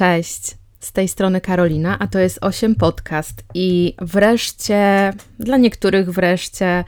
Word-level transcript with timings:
Cześć, 0.00 0.56
z 0.80 0.92
tej 0.92 1.08
strony 1.08 1.40
Karolina, 1.40 1.98
a 1.98 2.06
to 2.06 2.18
jest 2.18 2.38
8 2.40 2.74
Podcast. 2.74 3.44
I 3.54 3.94
wreszcie, 3.98 5.12
dla 5.38 5.56
niektórych 5.56 6.10
wreszcie, 6.10 6.84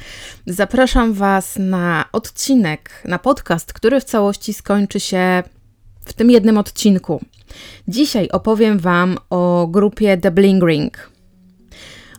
zapraszam 0.46 1.12
Was 1.12 1.56
na 1.58 2.04
odcinek, 2.12 3.02
na 3.04 3.18
podcast, 3.18 3.72
który 3.72 4.00
w 4.00 4.04
całości 4.04 4.54
skończy 4.54 5.00
się 5.00 5.42
w 6.04 6.12
tym 6.12 6.30
jednym 6.30 6.58
odcinku. 6.58 7.20
Dzisiaj 7.88 8.28
opowiem 8.28 8.78
Wam 8.78 9.18
o 9.30 9.66
grupie 9.70 10.16
The 10.16 10.30
Bling 10.30 10.64
Ring. 10.64 11.10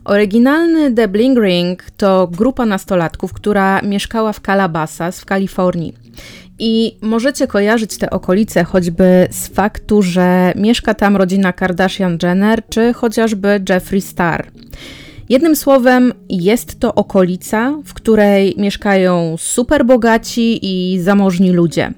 Oryginalny 0.04 0.94
The 0.94 1.08
Bling 1.08 1.38
Ring 1.38 1.90
to 1.96 2.28
grupa 2.32 2.66
nastolatków, 2.66 3.32
która 3.32 3.82
mieszkała 3.82 4.32
w 4.32 4.40
Calabasas 4.40 5.20
w 5.20 5.24
Kalifornii. 5.24 5.94
I 6.66 6.96
możecie 7.00 7.46
kojarzyć 7.46 7.98
te 7.98 8.10
okolice 8.10 8.64
choćby 8.64 9.26
z 9.30 9.48
faktu, 9.48 10.02
że 10.02 10.52
mieszka 10.56 10.94
tam 10.94 11.16
rodzina 11.16 11.52
Kardashian-Jenner 11.52 12.62
czy 12.68 12.92
chociażby 12.92 13.60
Jeffree 13.68 14.00
Star. 14.00 14.50
Jednym 15.28 15.56
słowem, 15.56 16.12
jest 16.28 16.80
to 16.80 16.94
okolica, 16.94 17.74
w 17.84 17.94
której 17.94 18.54
mieszkają 18.58 19.36
super 19.38 19.86
bogaci 19.86 20.58
i 20.62 21.00
zamożni 21.00 21.52
ludzie. 21.52 21.92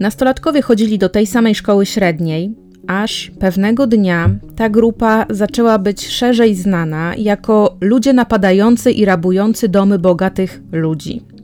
Nastolatkowie 0.00 0.62
chodzili 0.62 0.98
do 0.98 1.08
tej 1.08 1.26
samej 1.26 1.54
szkoły 1.54 1.86
średniej, 1.86 2.54
aż 2.86 3.30
pewnego 3.40 3.86
dnia 3.86 4.30
ta 4.56 4.68
grupa 4.68 5.26
zaczęła 5.30 5.78
być 5.78 6.08
szerzej 6.08 6.54
znana 6.54 7.14
jako 7.16 7.76
ludzie 7.80 8.12
napadający 8.12 8.90
i 8.90 9.04
rabujący 9.04 9.68
domy 9.68 9.98
bogatych 9.98 10.60
ludzi. 10.72 11.37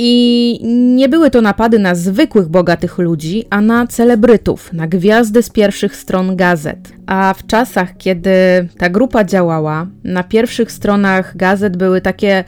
I 0.00 0.58
nie 0.96 1.08
były 1.08 1.30
to 1.30 1.40
napady 1.40 1.78
na 1.78 1.94
zwykłych 1.94 2.48
bogatych 2.48 2.98
ludzi, 2.98 3.44
a 3.50 3.60
na 3.60 3.86
celebrytów, 3.86 4.72
na 4.72 4.86
gwiazdy 4.86 5.42
z 5.42 5.50
pierwszych 5.50 5.96
stron 5.96 6.36
gazet. 6.36 6.92
A 7.06 7.34
w 7.34 7.46
czasach, 7.46 7.96
kiedy 7.96 8.30
ta 8.78 8.90
grupa 8.90 9.24
działała, 9.24 9.86
na 10.04 10.22
pierwszych 10.22 10.72
stronach 10.72 11.36
gazet 11.36 11.76
były 11.76 12.00
takie 12.00 12.44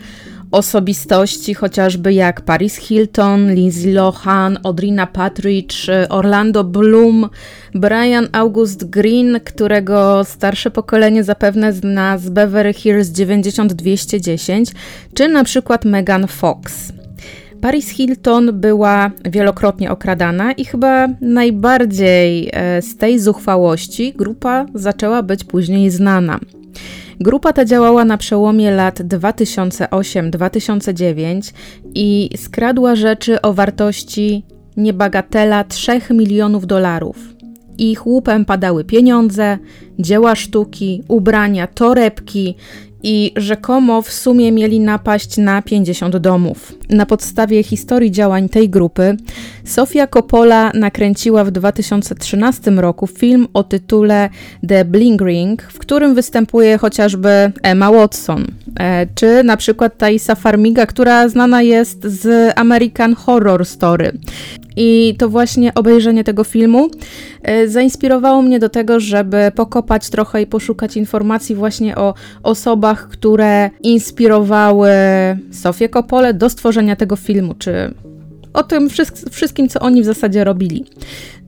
osobistości, 0.51 1.55
chociażby 1.55 2.13
jak 2.13 2.41
Paris 2.41 2.77
Hilton, 2.77 3.55
Lindsay 3.55 3.93
Lohan, 3.93 4.59
Audrina 4.65 5.07
Patridge, 5.07 5.87
Orlando 6.09 6.65
Bloom, 6.65 7.29
Brian 7.75 8.29
August 8.33 8.91
Green, 8.91 9.41
którego 9.45 10.25
starsze 10.25 10.71
pokolenie 10.71 11.25
zapewne 11.25 11.73
zna 11.73 12.19
z 12.19 12.29
Beverly 12.29 12.73
Hills 12.73 13.09
90210, 13.09 14.71
czy 15.15 15.29
na 15.29 15.45
przykład 15.45 15.85
Megan 15.85 16.27
Fox. 16.27 16.93
Paris 17.61 17.89
Hilton 17.89 18.61
była 18.61 19.11
wielokrotnie 19.31 19.91
okradana 19.91 20.53
i 20.53 20.65
chyba 20.65 21.09
najbardziej 21.21 22.51
e, 22.53 22.83
z 22.83 22.97
tej 22.97 23.19
zuchwałości 23.19 24.13
grupa 24.17 24.67
zaczęła 24.75 25.23
być 25.23 25.45
później 25.45 25.91
znana. 25.91 26.39
Grupa 27.21 27.53
ta 27.53 27.65
działała 27.65 28.05
na 28.05 28.19
przełomie 28.19 28.71
lat 28.71 29.01
2008-2009 29.01 31.53
i 31.95 32.31
skradła 32.37 32.97
rzeczy 32.97 33.43
o 33.43 33.53
wartości 33.53 34.45
niebagatela 34.77 35.65
3 35.65 36.01
milionów 36.11 36.67
dolarów. 36.67 37.17
Ich 37.79 38.07
łupem 38.07 38.45
padały 38.45 38.85
pieniądze, 38.85 39.59
dzieła 39.99 40.35
sztuki, 40.35 41.03
ubrania, 41.09 41.67
torebki 41.67 42.57
i 43.03 43.33
rzekomo 43.37 44.03
w 44.03 44.13
sumie 44.13 44.53
mieli 44.53 44.81
napaść 44.81 45.37
na 45.37 45.63
50 45.63 46.17
domów. 46.17 46.73
Na 46.89 47.07
podstawie 47.07 47.63
historii 47.63 48.11
działań 48.11 48.49
tej 48.49 48.69
grupy 48.69 49.17
Sofia 49.65 50.07
Coppola 50.07 50.71
nakręciła 50.75 51.45
w 51.45 51.51
2013 51.51 52.71
roku 52.71 53.07
film 53.07 53.49
o 53.55 53.65
tytule 53.65 54.29
The 54.69 54.85
Bling 54.85 55.23
Ring, 55.23 55.63
w 55.63 55.79
którym 55.79 56.15
występuje 56.15 56.79
chociażby 56.79 57.53
Emma 57.63 57.91
Watson, 57.91 58.47
e, 58.81 59.07
czy 59.15 59.45
na 59.45 59.57
przykład 59.57 59.99
Thaisa 59.99 60.35
Farmiga, 60.35 60.87
która 60.87 61.29
znana 61.29 61.63
jest 61.63 62.05
z 62.05 62.53
American 62.59 63.15
Horror 63.15 63.67
Story. 63.67 64.13
I 64.77 65.15
to 65.19 65.29
właśnie 65.29 65.75
obejrzenie 65.75 66.25
tego 66.25 66.45
filmu 66.45 66.91
e, 67.43 67.69
zainspirowało 67.69 68.43
mnie 68.43 68.59
do 68.59 68.69
tego, 68.69 69.01
żeby 69.01 69.53
pokopać 69.55 70.11
trochę 70.11 70.43
i 70.43 70.47
poszukać 70.47 70.97
informacji 70.97 71.55
właśnie 71.55 71.97
o 71.97 72.15
osobach, 72.43 72.90
które 72.99 73.71
inspirowały 73.83 74.91
Sofię 75.51 75.89
Kopole 75.89 76.35
do 76.35 76.51
stworzenia 76.51 76.97
tego 76.97 77.17
filmu, 77.17 77.55
czy 77.55 77.95
o 78.53 78.63
tym 78.63 78.89
wszystkim, 79.31 79.69
co 79.69 79.81
oni 79.81 80.03
w 80.03 80.07
zasadzie 80.07 80.45
robili. 80.45 80.85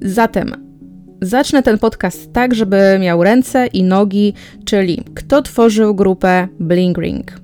Zatem 0.00 0.72
zacznę 1.20 1.62
ten 1.62 1.78
podcast 1.78 2.32
tak, 2.32 2.54
żeby 2.54 2.98
miał 3.00 3.25
ręce 3.25 3.66
i 3.66 3.82
nogi, 3.84 4.34
czyli 4.64 5.04
kto 5.14 5.42
tworzył 5.42 5.94
grupę 5.94 6.48
Bling 6.60 6.98
Ring. 6.98 7.41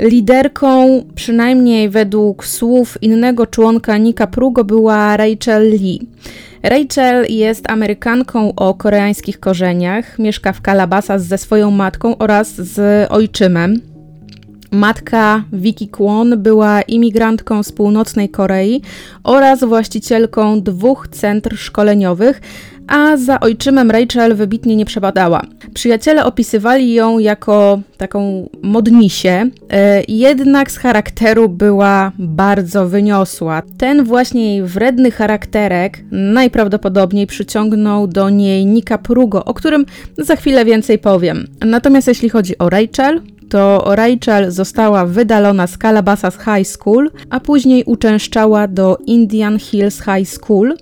Liderką, 0.00 1.04
przynajmniej 1.14 1.88
według 1.90 2.46
słów 2.46 3.02
innego 3.02 3.46
członka 3.46 3.96
Nika 3.96 4.26
Prugo, 4.26 4.64
była 4.64 5.16
Rachel 5.16 5.70
Lee. 5.70 6.00
Rachel 6.62 7.26
jest 7.28 7.70
Amerykanką 7.70 8.54
o 8.54 8.74
koreańskich 8.74 9.40
korzeniach, 9.40 10.18
mieszka 10.18 10.52
w 10.52 10.60
Calabasas 10.60 11.24
ze 11.24 11.38
swoją 11.38 11.70
matką 11.70 12.18
oraz 12.18 12.54
z 12.54 13.06
ojczymem. 13.10 13.80
Matka 14.70 15.44
Vicky 15.52 15.86
Kwon 15.88 16.42
była 16.42 16.82
imigrantką 16.82 17.62
z 17.62 17.72
północnej 17.72 18.28
Korei 18.28 18.82
oraz 19.24 19.64
właścicielką 19.64 20.62
dwóch 20.62 21.08
centr 21.08 21.56
szkoleniowych, 21.56 22.40
a 22.92 23.16
za 23.16 23.40
ojczymem 23.40 23.90
Rachel 23.90 24.34
wybitnie 24.34 24.76
nie 24.76 24.84
przebadała. 24.84 25.42
Przyjaciele 25.74 26.24
opisywali 26.24 26.92
ją 26.92 27.18
jako 27.18 27.80
taką 27.96 28.48
modnisię, 28.62 29.50
e, 29.70 30.02
jednak 30.08 30.70
z 30.70 30.78
charakteru 30.78 31.48
była 31.48 32.12
bardzo 32.18 32.88
wyniosła. 32.88 33.62
Ten 33.78 34.04
właśnie 34.04 34.46
jej 34.46 34.62
wredny 34.62 35.10
charakterek 35.10 35.98
najprawdopodobniej 36.10 37.26
przyciągnął 37.26 38.06
do 38.06 38.30
niej 38.30 38.66
Nika 38.66 38.98
Prugo, 38.98 39.44
o 39.44 39.54
którym 39.54 39.86
za 40.18 40.36
chwilę 40.36 40.64
więcej 40.64 40.98
powiem. 40.98 41.46
Natomiast 41.60 42.08
jeśli 42.08 42.28
chodzi 42.28 42.58
o 42.58 42.70
Rachel, 42.70 43.20
to 43.52 43.84
Rachel 43.86 44.50
została 44.50 45.06
wydalona 45.06 45.66
z 45.66 45.78
Calabasas 45.78 46.34
High 46.34 46.66
School, 46.66 47.10
a 47.30 47.40
później 47.40 47.84
uczęszczała 47.84 48.68
do 48.68 48.98
Indian 49.06 49.58
Hills 49.58 50.02
High 50.04 50.28
School. 50.28 50.76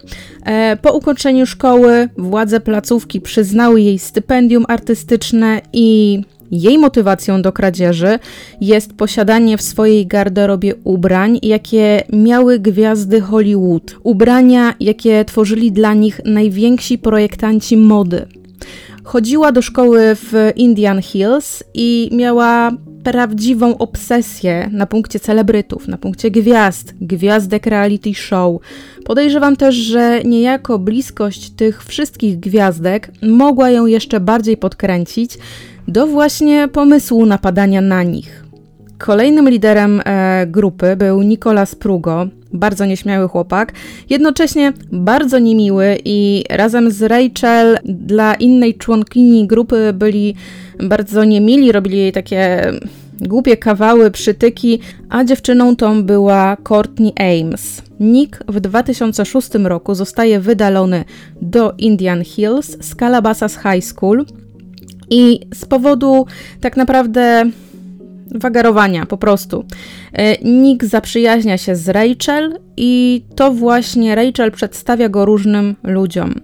E, 0.44 0.76
po 0.76 0.92
ukończeniu 0.92 1.46
szkoły 1.46 2.08
władze 2.18 2.60
placówki 2.60 3.20
przyznały 3.20 3.80
jej 3.80 3.98
stypendium 3.98 4.64
artystyczne 4.68 5.60
i 5.72 6.20
jej 6.50 6.78
motywacją 6.78 7.42
do 7.42 7.52
kradzieży 7.52 8.18
jest 8.60 8.92
posiadanie 8.92 9.56
w 9.56 9.62
swojej 9.62 10.06
garderobie 10.06 10.74
ubrań, 10.84 11.38
jakie 11.42 12.02
miały 12.12 12.58
gwiazdy 12.58 13.20
Hollywood. 13.20 13.96
Ubrania, 14.02 14.74
jakie 14.80 15.24
tworzyli 15.24 15.72
dla 15.72 15.94
nich 15.94 16.20
najwięksi 16.24 16.98
projektanci 16.98 17.76
mody. 17.76 18.39
Chodziła 19.10 19.52
do 19.52 19.62
szkoły 19.62 20.00
w 20.14 20.52
Indian 20.56 21.02
Hills 21.02 21.62
i 21.74 22.10
miała 22.12 22.70
prawdziwą 23.04 23.78
obsesję 23.78 24.70
na 24.72 24.86
punkcie 24.86 25.20
celebrytów, 25.20 25.88
na 25.88 25.98
punkcie 25.98 26.30
gwiazd, 26.30 26.94
gwiazdek 27.00 27.66
reality 27.66 28.14
show. 28.14 28.60
Podejrzewam 29.04 29.56
też, 29.56 29.74
że 29.74 30.20
niejako 30.24 30.78
bliskość 30.78 31.50
tych 31.50 31.84
wszystkich 31.84 32.40
gwiazdek 32.40 33.10
mogła 33.22 33.70
ją 33.70 33.86
jeszcze 33.86 34.20
bardziej 34.20 34.56
podkręcić 34.56 35.38
do 35.88 36.06
właśnie 36.06 36.68
pomysłu 36.68 37.26
napadania 37.26 37.80
na 37.80 38.02
nich. 38.02 38.44
Kolejnym 38.98 39.48
liderem 39.48 40.02
e, 40.04 40.46
grupy 40.46 40.96
był 40.96 41.22
Nicolas 41.22 41.74
Prugo, 41.74 42.26
bardzo 42.52 42.84
nieśmiały 42.84 43.28
chłopak, 43.28 43.72
jednocześnie 44.10 44.72
bardzo 44.92 45.38
niemiły 45.38 45.98
i 46.04 46.44
razem 46.50 46.90
z 46.90 47.02
Rachel 47.02 47.78
dla 47.84 48.34
innej 48.34 48.74
członkini 48.74 49.46
grupy 49.46 49.92
byli 49.92 50.34
bardzo 50.82 51.24
niemili, 51.24 51.72
robili 51.72 51.98
jej 51.98 52.12
takie 52.12 52.72
głupie 53.20 53.56
kawały, 53.56 54.10
przytyki, 54.10 54.80
a 55.08 55.24
dziewczyną 55.24 55.76
tą 55.76 56.02
była 56.02 56.56
Courtney 56.68 57.12
Ames. 57.16 57.82
Nick 58.00 58.44
w 58.48 58.60
2006 58.60 59.54
roku 59.54 59.94
zostaje 59.94 60.40
wydalony 60.40 61.04
do 61.42 61.72
Indian 61.78 62.24
Hills 62.24 62.76
z 62.80 62.96
Calabasas 62.96 63.58
High 63.58 63.84
School 63.84 64.24
i 65.10 65.40
z 65.54 65.64
powodu 65.64 66.26
tak 66.60 66.76
naprawdę 66.76 67.50
wagarowania 68.34 69.06
po 69.06 69.16
prostu. 69.16 69.64
E, 70.12 70.38
Nick 70.38 70.84
zaprzyjaźnia 70.84 71.58
się 71.58 71.76
z 71.76 71.88
Rachel 71.88 72.58
i 72.76 73.22
to 73.36 73.52
właśnie 73.52 74.14
Rachel 74.14 74.52
przedstawia 74.52 75.08
go 75.08 75.24
różnym 75.24 75.76
ludziom. 75.82 76.34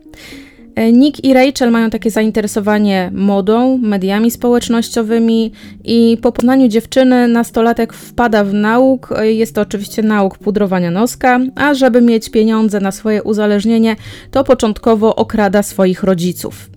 E, 0.77 0.93
Nick 0.93 1.25
i 1.25 1.35
Rachel 1.35 1.71
mają 1.71 1.91
takie 1.91 2.11
zainteresowanie 2.11 3.11
modą, 3.15 3.79
mediami 3.79 4.31
społecznościowymi 4.31 5.53
i 5.85 6.19
po 6.23 6.33
poznaniu 6.33 6.69
dziewczyny 6.69 7.29
nastolatek 7.29 7.93
wpada 7.93 8.45
w 8.45 8.55
nauk. 8.55 9.13
E, 9.13 9.33
jest 9.33 9.55
to 9.55 9.61
oczywiście 9.61 10.03
nauk 10.03 10.39
pudrowania 10.39 10.91
noska, 10.91 11.41
a 11.55 11.75
żeby 11.75 12.01
mieć 12.01 12.31
pieniądze 12.31 12.81
na 12.81 12.93
swoje 12.93 13.23
uzależnienie, 13.23 13.97
to 14.31 14.45
początkowo 14.45 15.17
okrada 15.17 15.63
swoich 15.63 16.03
rodziców. 16.03 16.76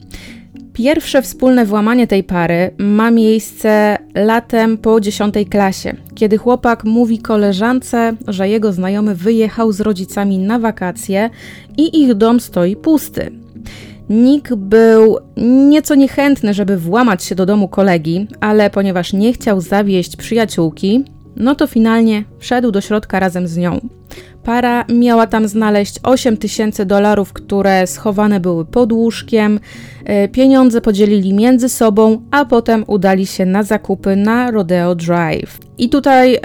Pierwsze 0.79 1.21
wspólne 1.21 1.65
włamanie 1.65 2.07
tej 2.07 2.23
pary 2.23 2.71
ma 2.77 3.11
miejsce 3.11 3.97
latem 4.15 4.77
po 4.77 5.01
10 5.01 5.35
klasie, 5.49 5.95
kiedy 6.15 6.37
chłopak 6.37 6.83
mówi 6.83 7.19
koleżance, 7.19 8.15
że 8.27 8.49
jego 8.49 8.73
znajomy 8.73 9.15
wyjechał 9.15 9.71
z 9.71 9.81
rodzicami 9.81 10.37
na 10.37 10.59
wakacje 10.59 11.29
i 11.77 12.01
ich 12.01 12.13
dom 12.13 12.39
stoi 12.39 12.75
pusty. 12.75 13.31
Nick 14.09 14.55
był 14.55 15.17
nieco 15.69 15.95
niechętny, 15.95 16.53
żeby 16.53 16.77
włamać 16.77 17.23
się 17.23 17.35
do 17.35 17.45
domu 17.45 17.67
kolegi, 17.67 18.27
ale 18.39 18.69
ponieważ 18.69 19.13
nie 19.13 19.33
chciał 19.33 19.61
zawieść 19.61 20.15
przyjaciółki, 20.15 21.03
no 21.35 21.55
to 21.55 21.67
finalnie 21.67 22.23
wszedł 22.39 22.71
do 22.71 22.81
środka 22.81 23.19
razem 23.19 23.47
z 23.47 23.57
nią. 23.57 23.79
Para 24.43 24.85
miała 24.89 25.27
tam 25.27 25.47
znaleźć 25.47 25.95
8 26.03 26.37
tysięcy 26.37 26.85
dolarów, 26.85 27.33
które 27.33 27.87
schowane 27.87 28.39
były 28.39 28.65
pod 28.65 28.91
łóżkiem. 28.91 29.59
E, 30.05 30.27
pieniądze 30.27 30.81
podzielili 30.81 31.33
między 31.33 31.69
sobą, 31.69 32.21
a 32.31 32.45
potem 32.45 32.83
udali 32.87 33.25
się 33.25 33.45
na 33.45 33.63
zakupy 33.63 34.15
na 34.15 34.51
Rodeo 34.51 34.95
Drive. 34.95 35.59
I 35.77 35.89
tutaj 35.89 36.35
e, 36.35 36.39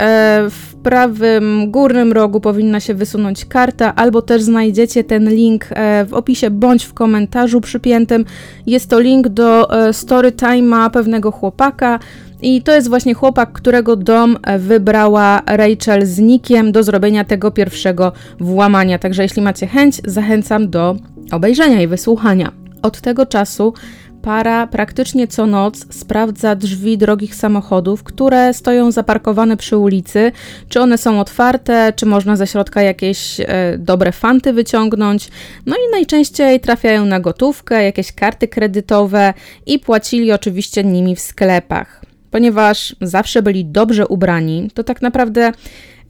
w 0.50 0.74
prawym 0.82 1.70
górnym 1.70 2.12
rogu 2.12 2.40
powinna 2.40 2.80
się 2.80 2.94
wysunąć 2.94 3.44
karta, 3.44 3.94
albo 3.94 4.22
też 4.22 4.42
znajdziecie 4.42 5.04
ten 5.04 5.30
link 5.30 5.66
e, 5.70 6.04
w 6.04 6.14
opisie 6.14 6.50
bądź 6.50 6.84
w 6.84 6.94
komentarzu 6.94 7.60
przypiętym. 7.60 8.24
Jest 8.66 8.90
to 8.90 9.00
link 9.00 9.28
do 9.28 9.68
story 9.92 10.30
time'a 10.32 10.90
pewnego 10.90 11.30
chłopaka, 11.30 11.98
i 12.44 12.62
to 12.62 12.72
jest 12.72 12.88
właśnie 12.88 13.14
chłopak, 13.14 13.52
którego 13.52 13.96
dom 13.96 14.38
wybrała 14.58 15.42
Rachel 15.46 16.06
z 16.06 16.18
Nickiem 16.18 16.72
do 16.72 16.82
zrobienia 16.82 17.24
tego 17.24 17.50
pierwszego 17.50 18.12
włamania. 18.40 18.98
Także 18.98 19.22
jeśli 19.22 19.42
macie 19.42 19.66
chęć, 19.66 20.00
zachęcam 20.04 20.70
do 20.70 20.96
obejrzenia 21.32 21.82
i 21.82 21.86
wysłuchania. 21.86 22.52
Od 22.82 23.00
tego 23.00 23.26
czasu 23.26 23.74
para 24.22 24.66
praktycznie 24.66 25.28
co 25.28 25.46
noc 25.46 25.94
sprawdza 25.94 26.54
drzwi 26.54 26.98
drogich 26.98 27.34
samochodów, 27.34 28.02
które 28.02 28.54
stoją 28.54 28.90
zaparkowane 28.90 29.56
przy 29.56 29.76
ulicy, 29.76 30.32
czy 30.68 30.80
one 30.80 30.98
są 30.98 31.20
otwarte, 31.20 31.92
czy 31.96 32.06
można 32.06 32.36
ze 32.36 32.46
środka 32.46 32.82
jakieś 32.82 33.40
e, 33.40 33.46
dobre 33.78 34.12
fanty 34.12 34.52
wyciągnąć. 34.52 35.28
No 35.66 35.76
i 35.76 35.92
najczęściej 35.92 36.60
trafiają 36.60 37.04
na 37.04 37.20
gotówkę, 37.20 37.84
jakieś 37.84 38.12
karty 38.12 38.48
kredytowe 38.48 39.34
i 39.66 39.78
płacili 39.78 40.32
oczywiście 40.32 40.84
nimi 40.84 41.16
w 41.16 41.20
sklepach 41.20 42.03
ponieważ 42.34 42.96
zawsze 43.00 43.42
byli 43.42 43.64
dobrze 43.64 44.06
ubrani, 44.06 44.70
to 44.74 44.84
tak 44.84 45.02
naprawdę 45.02 45.52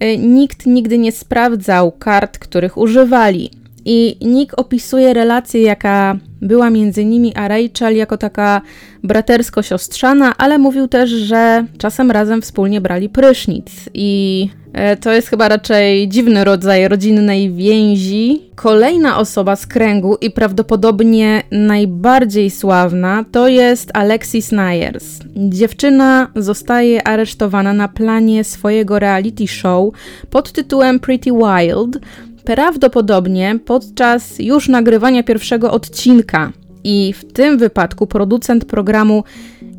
y, 0.02 0.18
nikt 0.18 0.66
nigdy 0.66 0.98
nie 0.98 1.12
sprawdzał 1.12 1.92
kart, 1.92 2.38
których 2.38 2.78
używali. 2.78 3.50
I 3.84 4.16
Nick 4.20 4.58
opisuje 4.58 5.14
relację, 5.14 5.62
jaka 5.62 6.16
była 6.42 6.70
między 6.70 7.04
nimi 7.04 7.34
a 7.34 7.48
Rachel, 7.48 7.96
jako 7.96 8.16
taka 8.16 8.62
bratersko-siostrzana, 9.04 10.32
ale 10.38 10.58
mówił 10.58 10.88
też, 10.88 11.10
że 11.10 11.64
czasem 11.78 12.10
razem 12.10 12.42
wspólnie 12.42 12.80
brali 12.80 13.08
prysznic. 13.08 13.66
I 13.94 14.48
e, 14.72 14.96
to 14.96 15.12
jest 15.12 15.28
chyba 15.28 15.48
raczej 15.48 16.08
dziwny 16.08 16.44
rodzaj 16.44 16.88
rodzinnej 16.88 17.52
więzi. 17.52 18.42
Kolejna 18.54 19.18
osoba 19.18 19.56
z 19.56 19.66
kręgu 19.66 20.16
i 20.20 20.30
prawdopodobnie 20.30 21.42
najbardziej 21.50 22.50
sławna 22.50 23.24
to 23.32 23.48
jest 23.48 23.90
Alexis 23.94 24.52
Nyers. 24.52 25.18
Dziewczyna 25.36 26.28
zostaje 26.36 27.08
aresztowana 27.08 27.72
na 27.72 27.88
planie 27.88 28.44
swojego 28.44 28.98
reality 28.98 29.48
show 29.48 29.94
pod 30.30 30.52
tytułem 30.52 31.00
Pretty 31.00 31.30
Wild 31.30 31.98
prawdopodobnie 32.44 33.58
podczas 33.64 34.38
już 34.38 34.68
nagrywania 34.68 35.22
pierwszego 35.22 35.72
odcinka. 35.72 36.52
I 36.84 37.12
w 37.12 37.32
tym 37.32 37.58
wypadku 37.58 38.06
producent 38.06 38.64
programu 38.64 39.24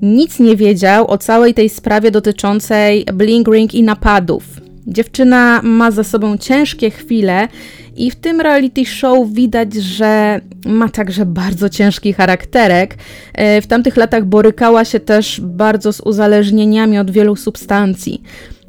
nic 0.01 0.39
nie 0.39 0.55
wiedział 0.55 1.11
o 1.11 1.17
całej 1.17 1.53
tej 1.53 1.69
sprawie 1.69 2.11
dotyczącej 2.11 3.05
Bling 3.13 3.47
Ring 3.47 3.73
i 3.73 3.83
napadów. 3.83 4.43
Dziewczyna 4.87 5.61
ma 5.63 5.91
za 5.91 6.03
sobą 6.03 6.37
ciężkie 6.37 6.91
chwile 6.91 7.47
i 7.95 8.11
w 8.11 8.15
tym 8.15 8.41
reality 8.41 8.85
show 8.85 9.29
widać, 9.29 9.73
że 9.73 10.41
ma 10.65 10.89
także 10.89 11.25
bardzo 11.25 11.69
ciężki 11.69 12.13
charakterek. 12.13 12.95
E, 13.33 13.61
w 13.61 13.67
tamtych 13.67 13.97
latach 13.97 14.25
borykała 14.25 14.85
się 14.85 14.99
też 14.99 15.41
bardzo 15.41 15.93
z 15.93 16.01
uzależnieniami 16.01 16.99
od 16.99 17.11
wielu 17.11 17.35
substancji. 17.35 18.21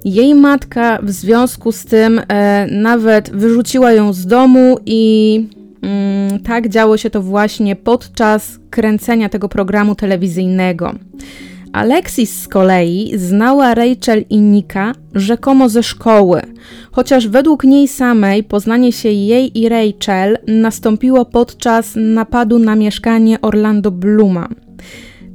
Jej 0.06 0.34
matka 0.34 0.98
w 1.02 1.10
związku 1.10 1.72
z 1.72 1.84
tym 1.84 2.20
e, 2.28 2.66
nawet 2.70 3.30
wyrzuciła 3.30 3.92
ją 3.92 4.12
z 4.12 4.26
domu 4.26 4.78
i 4.86 5.46
mm, 5.82 6.40
tak 6.40 6.68
działo 6.68 6.96
się 6.96 7.10
to 7.10 7.22
właśnie 7.22 7.76
podczas 7.76 8.58
kręcenia 8.70 9.28
tego 9.28 9.48
programu 9.48 9.94
telewizyjnego. 9.94 10.94
Alexis 11.72 12.40
z 12.42 12.48
kolei 12.48 13.12
znała 13.16 13.74
Rachel 13.74 14.24
i 14.30 14.40
Nika 14.40 14.92
rzekomo 15.14 15.68
ze 15.68 15.82
szkoły, 15.82 16.42
chociaż 16.92 17.28
według 17.28 17.64
niej 17.64 17.88
samej 17.88 18.44
poznanie 18.44 18.92
się 18.92 19.08
jej 19.08 19.58
i 19.58 19.68
Rachel 19.68 20.38
nastąpiło 20.46 21.24
podczas 21.24 21.92
napadu 21.96 22.58
na 22.58 22.76
mieszkanie 22.76 23.40
Orlando 23.40 23.90
Bluma. 23.90 24.48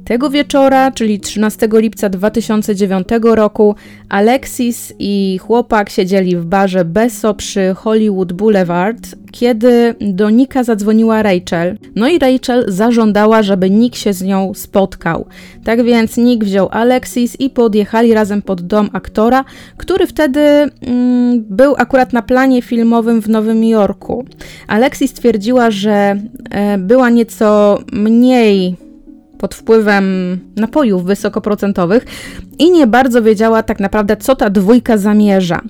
Tego 0.04 0.30
wieczora, 0.30 0.90
czyli 0.90 1.20
13 1.20 1.68
lipca 1.72 2.08
2009 2.08 3.08
roku, 3.22 3.74
Alexis 4.08 4.92
i 4.98 5.38
chłopak 5.42 5.90
siedzieli 5.90 6.36
w 6.36 6.44
barze 6.44 6.84
Beso 6.84 7.34
przy 7.34 7.74
Hollywood 7.74 8.32
Boulevard, 8.32 9.08
kiedy 9.32 9.94
do 10.00 10.30
Nika 10.30 10.64
zadzwoniła 10.64 11.22
Rachel. 11.22 11.78
No 11.96 12.08
i 12.08 12.18
Rachel 12.18 12.64
zażądała, 12.68 13.42
żeby 13.42 13.70
Nick 13.70 13.96
się 13.96 14.12
z 14.12 14.22
nią 14.22 14.54
spotkał. 14.54 15.26
Tak 15.64 15.84
więc 15.84 16.16
Nick 16.16 16.44
wziął 16.44 16.68
Alexis 16.70 17.40
i 17.40 17.50
podjechali 17.50 18.14
razem 18.14 18.42
pod 18.42 18.62
dom 18.62 18.90
aktora, 18.92 19.44
który 19.76 20.06
wtedy 20.06 20.40
mm, 20.40 21.44
był 21.48 21.74
akurat 21.78 22.12
na 22.12 22.22
planie 22.22 22.62
filmowym 22.62 23.22
w 23.22 23.28
Nowym 23.28 23.64
Jorku. 23.64 24.24
Alexis 24.68 25.12
twierdziła, 25.12 25.70
że 25.70 26.20
e, 26.50 26.78
była 26.78 27.10
nieco 27.10 27.78
mniej 27.92 28.76
pod 29.42 29.54
wpływem 29.54 30.38
napojów 30.56 31.04
wysokoprocentowych 31.04 32.06
i 32.58 32.70
nie 32.70 32.86
bardzo 32.86 33.22
wiedziała 33.22 33.62
tak 33.62 33.80
naprawdę, 33.80 34.16
co 34.16 34.36
ta 34.36 34.50
dwójka 34.50 34.96
zamierza. 34.96 35.60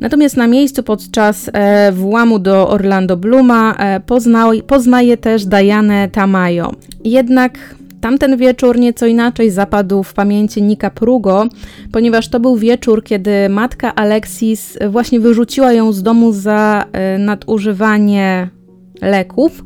Natomiast 0.00 0.36
na 0.36 0.46
miejscu 0.46 0.82
podczas 0.82 1.50
e, 1.52 1.92
włamu 1.92 2.38
do 2.38 2.68
Orlando 2.68 3.16
Bluma 3.16 3.74
e, 3.74 4.00
poznał, 4.00 4.50
poznaje 4.66 5.16
też 5.16 5.46
Diane 5.46 6.08
Tamayo. 6.08 6.72
Jednak 7.04 7.58
Tamten 8.00 8.36
wieczór 8.36 8.78
nieco 8.78 9.06
inaczej 9.06 9.50
zapadł 9.50 10.02
w 10.02 10.14
pamięci 10.14 10.62
Nika 10.62 10.90
Prugo, 10.90 11.46
ponieważ 11.92 12.28
to 12.28 12.40
był 12.40 12.56
wieczór, 12.56 13.04
kiedy 13.04 13.48
matka 13.48 13.94
Alexis 13.94 14.78
właśnie 14.90 15.20
wyrzuciła 15.20 15.72
ją 15.72 15.92
z 15.92 16.02
domu 16.02 16.32
za 16.32 16.84
e, 16.92 17.18
nadużywanie 17.18 18.48
leków. 19.02 19.64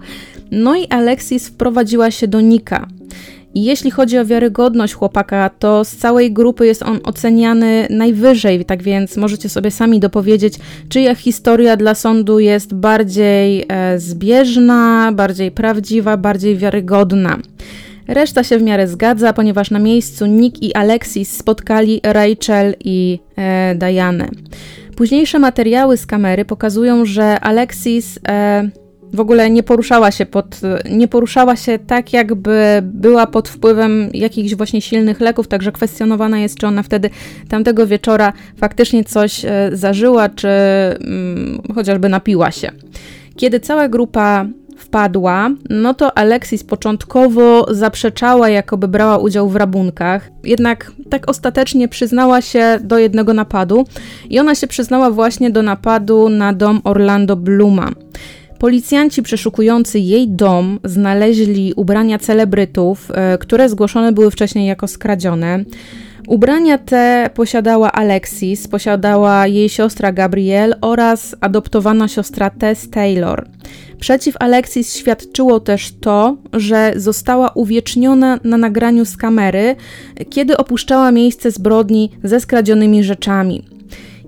No 0.51 0.77
i 0.77 0.87
Alexis 0.89 1.49
wprowadziła 1.49 2.11
się 2.11 2.29
do 2.29 2.41
Nika. 2.41 2.87
I 3.55 3.65
jeśli 3.65 3.91
chodzi 3.91 4.19
o 4.19 4.25
wiarygodność 4.25 4.95
chłopaka, 4.95 5.51
to 5.59 5.85
z 5.85 5.97
całej 5.97 6.33
grupy 6.33 6.67
jest 6.67 6.83
on 6.83 7.01
oceniany 7.05 7.87
najwyżej, 7.91 8.65
tak 8.65 8.83
więc 8.83 9.17
możecie 9.17 9.49
sobie 9.49 9.71
sami 9.71 10.01
dopowiedzieć, 10.01 10.55
czyja 10.89 11.15
historia 11.15 11.77
dla 11.77 11.95
sądu 11.95 12.39
jest 12.39 12.75
bardziej 12.75 13.65
e, 13.69 13.99
zbieżna, 13.99 15.13
bardziej 15.15 15.51
prawdziwa, 15.51 16.17
bardziej 16.17 16.57
wiarygodna. 16.57 17.39
Reszta 18.09 18.45
się 18.45 18.59
w 18.59 18.63
miarę 18.63 18.89
zgadza, 18.89 19.33
ponieważ 19.33 19.71
na 19.71 19.79
miejscu 19.79 20.27
Nick 20.27 20.63
i 20.63 20.75
Alexis 20.75 21.37
spotkali 21.37 22.01
Rachel 22.05 22.75
i 22.85 23.19
e, 23.37 23.75
Diane. 23.75 24.29
Późniejsze 24.97 25.39
materiały 25.39 25.97
z 25.97 26.07
kamery 26.07 26.45
pokazują, 26.45 27.05
że 27.05 27.41
Alexis 27.41 28.19
e, 28.29 28.71
w 29.13 29.21
ogóle 29.21 29.51
nie 29.51 29.63
poruszała 29.63 30.11
się 30.11 30.27
pod, 30.27 30.61
nie 30.91 31.09
poruszała 31.09 31.57
się 31.57 31.79
tak, 31.79 32.13
jakby 32.13 32.83
była 32.83 33.27
pod 33.27 33.49
wpływem 33.49 34.11
jakichś 34.15 34.55
właśnie 34.55 34.81
silnych 34.81 35.21
leków, 35.21 35.49
także 35.49 35.73
kwestionowana 35.73 36.39
jest, 36.39 36.59
czy 36.59 36.67
ona 36.67 36.83
wtedy 36.83 37.11
tamtego 37.49 37.87
wieczora 37.87 38.33
faktycznie 38.57 39.05
coś 39.05 39.45
e, 39.45 39.71
zażyła, 39.73 40.29
czy 40.29 40.49
mm, 40.49 41.63
chociażby 41.75 42.09
napiła 42.09 42.51
się. 42.51 42.71
Kiedy 43.37 43.61
cała 43.61 43.89
grupa 43.89 44.47
wpadła, 44.77 45.51
no 45.71 45.95
to 45.95 46.19
Alexis 46.19 46.65
początkowo 46.65 47.67
zaprzeczała, 47.71 48.49
jakoby 48.49 48.89
brała 48.89 49.19
udział 49.19 49.49
w 49.49 49.57
rabunkach, 49.57 50.31
jednak 50.45 50.93
tak 51.11 51.31
ostatecznie 51.31 51.89
przyznała 51.89 52.41
się 52.41 52.79
do 52.81 52.99
jednego 52.99 53.35
napadu 53.35 53.87
i 54.31 54.39
ona 54.39 54.55
się 54.55 54.67
przyznała 54.67 55.11
właśnie 55.11 55.51
do 55.51 55.63
napadu 55.63 56.29
na 56.29 56.53
dom 56.53 56.81
Orlando 56.85 57.37
Bluma. 57.37 57.91
Policjanci 58.63 59.23
przeszukujący 59.23 59.99
jej 59.99 60.29
dom 60.29 60.81
znaleźli 60.85 61.73
ubrania 61.77 62.19
celebrytów, 62.19 63.11
e, 63.15 63.39
które 63.39 63.69
zgłoszone 63.69 64.13
były 64.13 64.31
wcześniej 64.31 64.67
jako 64.67 64.89
skradzione. 64.89 65.65
Ubrania 66.29 66.79
te 66.79 67.31
posiadała 67.35 67.93
Alexis, 67.93 68.69
posiadała 68.69 69.47
jej 69.47 69.69
siostra 69.69 70.13
Gabrielle 70.13 70.81
oraz 70.81 71.37
adoptowana 71.41 72.09
siostra 72.09 72.51
Tess 72.51 72.91
Taylor. 72.91 73.49
Przeciw 74.01 74.37
Alexis 74.41 74.97
świadczyło 74.97 75.61
też 75.61 75.93
to, 76.01 76.37
że 76.53 76.93
została 76.97 77.51
uwieczniona 77.51 78.39
na 78.45 78.57
nagraniu 78.57 79.05
z 79.05 79.17
kamery, 79.17 79.77
kiedy 80.31 80.57
opuszczała 80.57 81.13
miejsce 81.13 81.51
zbrodni 81.51 82.11
ze 82.25 82.41
skradzionymi 82.41 83.05
rzeczami. 83.05 83.65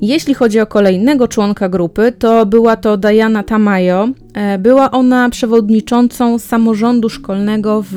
Jeśli 0.07 0.35
chodzi 0.35 0.61
o 0.61 0.67
kolejnego 0.67 1.29
członka 1.29 1.69
grupy, 1.69 2.13
to 2.19 2.47
była 2.47 2.77
to 2.77 2.97
Diana 2.97 3.43
Tamayo. 3.43 4.09
E, 4.35 4.59
była 4.59 4.91
ona 4.91 5.31
przewodniczącą 5.31 6.39
samorządu 6.39 7.09
szkolnego 7.09 7.85
w 7.91 7.97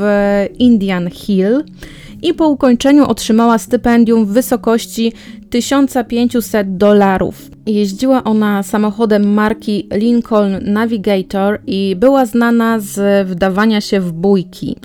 Indian 0.59 1.09
Hill 1.09 1.63
i 2.21 2.33
po 2.33 2.49
ukończeniu 2.49 3.05
otrzymała 3.05 3.57
stypendium 3.57 4.25
w 4.25 4.29
wysokości 4.29 5.13
1500 5.49 6.77
dolarów. 6.77 7.56
Jeździła 7.67 8.24
ona 8.24 8.63
samochodem 8.63 9.33
marki 9.33 9.88
Lincoln 9.91 10.57
Navigator 10.62 11.59
i 11.67 11.95
była 11.95 12.25
znana 12.25 12.79
z 12.79 13.27
wdawania 13.27 13.81
się 13.81 14.00
w 14.00 14.12
bójki. 14.12 14.75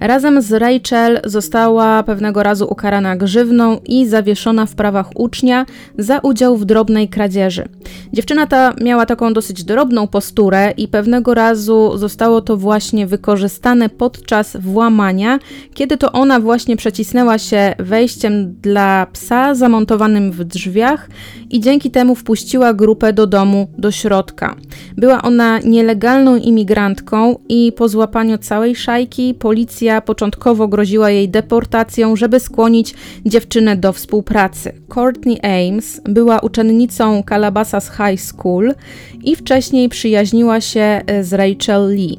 Razem 0.00 0.42
z 0.42 0.52
Rachel 0.52 1.20
została 1.24 2.02
pewnego 2.02 2.42
razu 2.42 2.66
ukarana 2.70 3.16
grzywną 3.16 3.80
i 3.86 4.06
zawieszona 4.06 4.66
w 4.66 4.74
prawach 4.74 5.06
ucznia 5.14 5.66
za 5.98 6.18
udział 6.18 6.56
w 6.56 6.64
drobnej 6.64 7.08
kradzieży. 7.08 7.68
Dziewczyna 8.12 8.46
ta 8.46 8.74
miała 8.80 9.06
taką 9.06 9.32
dosyć 9.32 9.64
drobną 9.64 10.06
posturę 10.06 10.74
i 10.76 10.88
pewnego 10.88 11.34
razu 11.34 11.98
zostało 11.98 12.40
to 12.40 12.56
właśnie 12.56 13.06
wykorzystane 13.06 13.88
podczas 13.88 14.56
włamania, 14.60 15.38
kiedy 15.74 15.96
to 15.96 16.12
ona 16.12 16.40
właśnie 16.40 16.76
przecisnęła 16.76 17.38
się 17.38 17.74
wejściem 17.78 18.54
dla 18.62 19.06
psa 19.12 19.54
zamontowanym 19.54 20.32
w 20.32 20.44
drzwiach 20.44 21.08
i 21.50 21.60
dzięki 21.60 21.90
temu 21.90 22.14
wpuściła 22.14 22.31
grupę 22.74 23.12
do 23.12 23.26
domu 23.26 23.68
do 23.78 23.90
środka. 23.90 24.56
Była 24.96 25.22
ona 25.22 25.58
nielegalną 25.58 26.36
imigrantką 26.36 27.36
i 27.48 27.72
po 27.76 27.88
złapaniu 27.88 28.38
całej 28.38 28.76
szajki 28.76 29.34
policja 29.34 30.00
początkowo 30.00 30.68
groziła 30.68 31.10
jej 31.10 31.28
deportacją, 31.28 32.16
żeby 32.16 32.40
skłonić 32.40 32.94
dziewczynę 33.26 33.76
do 33.76 33.92
współpracy. 33.92 34.72
Courtney 34.88 35.40
Ames 35.42 36.00
była 36.04 36.38
uczennicą 36.38 37.22
Calabasas 37.28 37.90
High 37.90 38.20
School 38.20 38.74
i 39.22 39.36
wcześniej 39.36 39.88
przyjaźniła 39.88 40.60
się 40.60 41.00
z 41.22 41.32
Rachel 41.32 41.88
Lee 41.88 42.18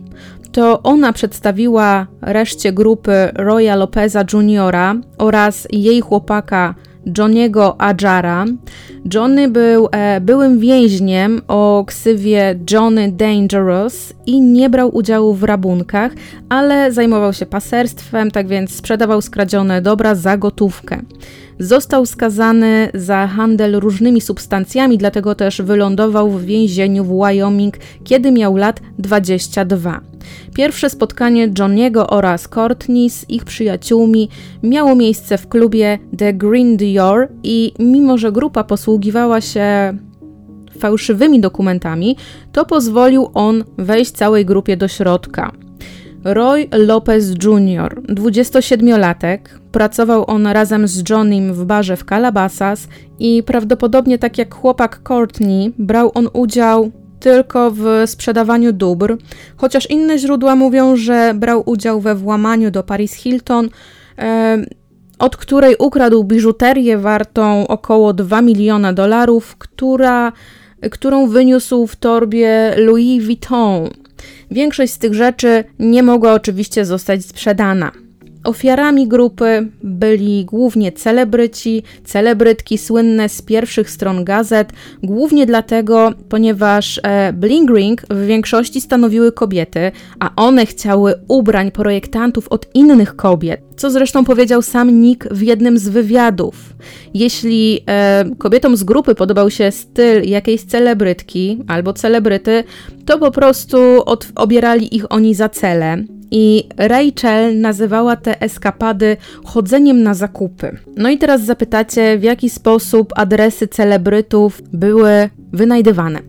to 0.53 0.83
ona 0.83 1.13
przedstawiła 1.13 2.07
reszcie 2.21 2.73
grupy 2.73 3.11
Roya 3.33 3.75
Lopeza 3.75 4.25
Jr. 4.33 4.75
oraz 5.17 5.67
jej 5.71 6.01
chłopaka 6.01 6.75
Johniego 7.17 7.81
Ajara. 7.81 8.45
Johnny 9.13 9.47
był 9.47 9.89
e, 9.91 10.21
byłym 10.21 10.59
więźniem 10.59 11.41
o 11.47 11.83
ksywie 11.87 12.59
Johnny 12.71 13.11
Dangerous 13.11 14.13
i 14.25 14.41
nie 14.41 14.69
brał 14.69 14.95
udziału 14.95 15.33
w 15.33 15.43
rabunkach, 15.43 16.11
ale 16.49 16.91
zajmował 16.91 17.33
się 17.33 17.45
paserstwem, 17.45 18.31
tak 18.31 18.47
więc 18.47 18.75
sprzedawał 18.75 19.21
skradzione 19.21 19.81
dobra 19.81 20.15
za 20.15 20.37
gotówkę. 20.37 21.01
Został 21.59 22.05
skazany 22.05 22.89
za 22.93 23.27
handel 23.27 23.79
różnymi 23.79 24.21
substancjami, 24.21 24.97
dlatego 24.97 25.35
też 25.35 25.61
wylądował 25.61 26.29
w 26.29 26.43
więzieniu 26.43 27.03
w 27.03 27.07
Wyoming, 27.07 27.77
kiedy 28.03 28.31
miał 28.31 28.55
lat 28.55 28.79
22. 28.99 30.01
Pierwsze 30.55 30.89
spotkanie 30.89 31.49
Johniego 31.59 32.07
oraz 32.07 32.47
Courtney 32.47 33.09
z 33.09 33.29
ich 33.29 33.45
przyjaciółmi 33.45 34.29
miało 34.63 34.95
miejsce 34.95 35.37
w 35.37 35.47
klubie 35.47 35.99
The 36.17 36.33
Green 36.33 36.77
Dior 36.77 37.27
i 37.43 37.73
mimo, 37.79 38.17
że 38.17 38.31
grupa 38.31 38.63
posługiwała 38.63 39.41
się 39.41 39.97
fałszywymi 40.79 41.39
dokumentami, 41.39 42.17
to 42.51 42.65
pozwolił 42.65 43.29
on 43.33 43.63
wejść 43.77 44.11
całej 44.11 44.45
grupie 44.45 44.77
do 44.77 44.87
środka. 44.87 45.51
Roy 46.23 46.67
Lopez 46.71 47.29
Jr., 47.43 48.01
27-latek, 48.01 49.39
pracował 49.71 50.29
on 50.29 50.47
razem 50.47 50.87
z 50.87 51.09
Johnem 51.09 51.53
w 51.53 51.65
barze 51.65 51.97
w 51.97 52.03
Calabasas 52.03 52.87
i 53.19 53.43
prawdopodobnie 53.43 54.17
tak 54.19 54.37
jak 54.37 54.55
chłopak 54.55 55.01
Courtney, 55.07 55.73
brał 55.77 56.11
on 56.13 56.29
udział 56.33 56.91
tylko 57.23 57.71
w 57.71 57.85
sprzedawaniu 58.05 58.73
dóbr, 58.73 59.17
chociaż 59.57 59.89
inne 59.89 60.17
źródła 60.17 60.55
mówią, 60.55 60.95
że 60.95 61.33
brał 61.35 61.63
udział 61.65 62.01
we 62.01 62.15
włamaniu 62.15 62.71
do 62.71 62.83
Paris 62.83 63.13
Hilton, 63.13 63.69
od 65.19 65.37
której 65.37 65.75
ukradł 65.79 66.23
biżuterię 66.23 66.97
wartą 66.97 67.67
około 67.67 68.13
2 68.13 68.41
miliona 68.41 68.93
dolarów, 68.93 69.55
która, 69.57 70.31
którą 70.91 71.27
wyniósł 71.27 71.87
w 71.87 71.95
torbie 71.95 72.73
Louis 72.77 73.23
Vuitton. 73.23 73.89
Większość 74.51 74.93
z 74.93 74.97
tych 74.97 75.13
rzeczy 75.13 75.63
nie 75.79 76.03
mogła 76.03 76.33
oczywiście 76.33 76.85
zostać 76.85 77.25
sprzedana. 77.25 77.91
Ofiarami 78.43 79.07
grupy 79.07 79.69
byli 79.83 80.45
głównie 80.45 80.91
celebryci, 80.91 81.83
celebrytki 82.03 82.77
słynne 82.77 83.29
z 83.29 83.41
pierwszych 83.41 83.89
stron 83.89 84.23
gazet, 84.23 84.73
głównie 85.03 85.45
dlatego, 85.45 86.11
ponieważ 86.29 86.99
e, 87.03 87.33
Bling 87.33 87.69
Ring 87.69 88.01
w 88.09 88.25
większości 88.25 88.81
stanowiły 88.81 89.31
kobiety, 89.31 89.91
a 90.19 90.29
one 90.35 90.65
chciały 90.65 91.13
ubrań 91.27 91.71
projektantów 91.71 92.47
od 92.47 92.67
innych 92.73 93.15
kobiet, 93.15 93.61
co 93.77 93.91
zresztą 93.91 94.25
powiedział 94.25 94.61
sam 94.61 95.01
Nick 95.01 95.27
w 95.31 95.41
jednym 95.41 95.77
z 95.77 95.89
wywiadów. 95.89 96.55
Jeśli 97.13 97.79
e, 97.87 98.25
kobietom 98.37 98.77
z 98.77 98.83
grupy 98.83 99.15
podobał 99.15 99.49
się 99.49 99.71
styl 99.71 100.23
jakiejś 100.23 100.63
celebrytki 100.63 101.59
albo 101.67 101.93
celebryty, 101.93 102.63
to 103.05 103.19
po 103.19 103.31
prostu 103.31 103.77
od, 104.05 104.27
obierali 104.35 104.95
ich 104.95 105.11
oni 105.11 105.35
za 105.35 105.49
cele 105.49 106.03
i 106.33 106.67
Rachel 106.77 107.59
nazywała 107.59 108.15
te 108.15 108.41
eskapady 108.41 109.17
chodzeniem 109.45 110.03
na 110.03 110.13
zakupy. 110.13 110.77
No 110.97 111.09
i 111.09 111.17
teraz 111.17 111.41
zapytacie, 111.41 112.17
w 112.17 112.23
jaki 112.23 112.49
sposób 112.49 113.13
adresy 113.15 113.67
celebrytów 113.67 114.61
były 114.73 115.29
wynajdywane. 115.53 116.19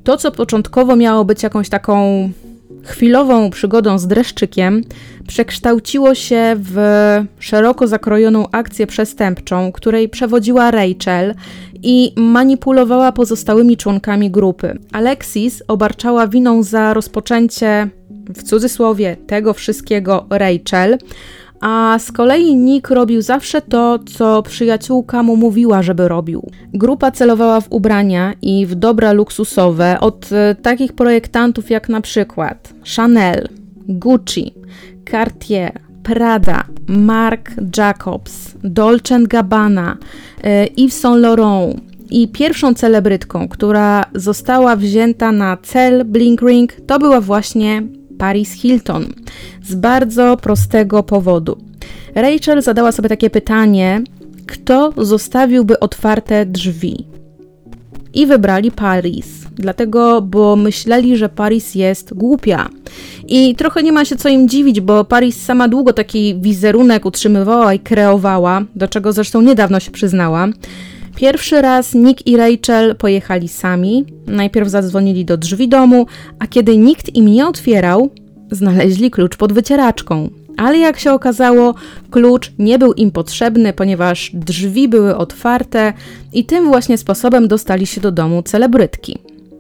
To, 0.07 0.17
co 0.17 0.33
początkowo 0.33 0.97
miało 0.97 1.25
być 1.25 1.43
jakąś 1.43 1.69
taką 1.69 2.29
chwilową 2.83 3.51
przygodą 3.51 3.99
z 3.99 4.07
dreszczykiem 4.07 4.83
przekształciło 5.29 6.15
się 6.15 6.57
w 6.59 6.77
szeroko 7.39 7.87
zakrojoną 7.87 8.47
akcję 8.53 8.87
przestępczą, 8.87 9.73
której 9.73 10.09
przewodziła 10.09 10.71
Rachel 10.71 11.35
i 11.83 12.13
manipulowała 12.17 13.13
pozostałymi 13.13 13.77
członkami 13.77 14.31
grupy. 14.31 14.79
Alexis 14.93 15.63
obarczała 15.69 16.29
winą 16.29 16.63
za 16.63 16.95
rozpoczęcie, 16.95 17.89
w 18.29 18.43
cudzysłowie, 18.43 19.17
tego 19.27 19.55
wszystkiego 19.55 20.27
Rachel, 20.31 20.99
a 21.61 21.99
z 21.99 22.13
kolei 22.13 22.57
Nick 22.57 22.91
robił 22.91 23.23
zawsze 23.23 23.63
to, 23.63 23.99
co 24.17 24.43
przyjaciółka 24.43 25.23
mu 25.23 25.37
mówiła, 25.37 25.83
żeby 25.83 26.09
robił. 26.09 26.51
Grupa 26.75 27.11
celowała 27.11 27.61
w 27.61 27.73
ubrania 27.73 28.35
i 28.43 28.67
w 28.67 28.75
dobra 28.75 29.13
luksusowe 29.13 30.01
od 30.01 30.33
e, 30.33 30.55
takich 30.55 30.93
projektantów 30.93 31.71
jak 31.71 31.89
na 31.89 32.01
przykład 32.01 32.75
Chanel, 32.97 33.49
Gucci, 33.89 34.55
Cartier, 35.11 35.81
Prada, 36.03 36.65
Marc 36.89 37.51
Jacobs, 37.77 38.55
Dolce 38.65 39.23
Gabbana, 39.23 39.97
e, 40.45 40.67
Yves 40.67 41.01
Saint 41.01 41.21
Laurent, 41.21 41.77
i 42.11 42.29
pierwszą 42.29 42.75
celebrytką, 42.75 43.49
która 43.49 44.05
została 44.15 44.77
wzięta 44.77 45.33
na 45.33 45.57
cel 45.57 46.05
Blink 46.05 46.43
Ring, 46.43 46.73
to 46.87 46.99
była 46.99 47.21
właśnie 47.21 47.83
Paris 48.19 48.53
Hilton. 48.53 49.07
Z 49.63 49.75
bardzo 49.75 50.37
prostego 50.37 51.03
powodu. 51.03 51.59
Rachel 52.15 52.63
zadała 52.63 52.93
sobie 52.93 53.09
takie 53.09 53.31
pytanie: 53.31 54.03
kto 54.47 54.93
zostawiłby 54.97 55.81
otwarte 55.81 56.47
drzwi? 56.47 57.07
I 58.15 58.27
wybrali 58.27 58.71
Paris. 58.71 59.47
dlatego, 59.55 60.23
bo 60.23 60.57
myśleli, 60.57 61.17
że 61.17 61.29
Paris 61.29 61.75
jest 61.75 62.15
głupia. 62.15 62.69
I 63.29 63.55
trochę 63.55 63.83
nie 63.83 63.93
ma 63.93 64.05
się 64.05 64.17
co 64.17 64.29
im 64.29 64.49
dziwić, 64.49 64.81
bo 64.81 65.05
Paris 65.05 65.45
sama 65.45 65.69
długo 65.69 65.93
taki 65.93 66.35
wizerunek 66.41 67.05
utrzymywała 67.05 67.75
i 67.75 67.79
kreowała, 67.79 68.63
do 68.75 68.89
czego 68.89 69.13
zresztą 69.13 69.43
niedawno 69.43 69.81
się 69.81 69.91
przyznała. 69.91 70.49
Pierwszy 71.17 71.63
raz 71.63 71.95
Nick 71.95 72.27
i 72.27 72.37
Rachel 72.37 72.97
pojechali 72.97 73.49
sami. 73.49 74.05
Najpierw 74.27 74.69
zadzwonili 74.69 75.25
do 75.25 75.37
drzwi 75.37 75.69
domu, 75.69 76.07
a 76.39 76.47
kiedy 76.47 76.77
nikt 76.77 77.17
im 77.17 77.27
nie 77.29 77.47
otwierał, 77.47 78.11
znaleźli 78.51 79.11
klucz 79.11 79.37
pod 79.37 79.53
wycieraczką. 79.53 80.31
Ale 80.57 80.79
jak 80.79 80.99
się 80.99 81.13
okazało, 81.13 81.75
klucz 82.11 82.53
nie 82.59 82.79
był 82.79 82.93
im 82.93 83.11
potrzebny, 83.11 83.73
ponieważ 83.73 84.31
drzwi 84.35 84.89
były 84.89 85.17
otwarte 85.17 85.93
i 86.33 86.45
tym 86.45 86.67
właśnie 86.67 86.99
sposobem 86.99 87.49
dostali 87.49 87.87
się 87.87 88.01
do 88.01 88.13
domu 88.13 88.43
celebrytki. 88.43 89.19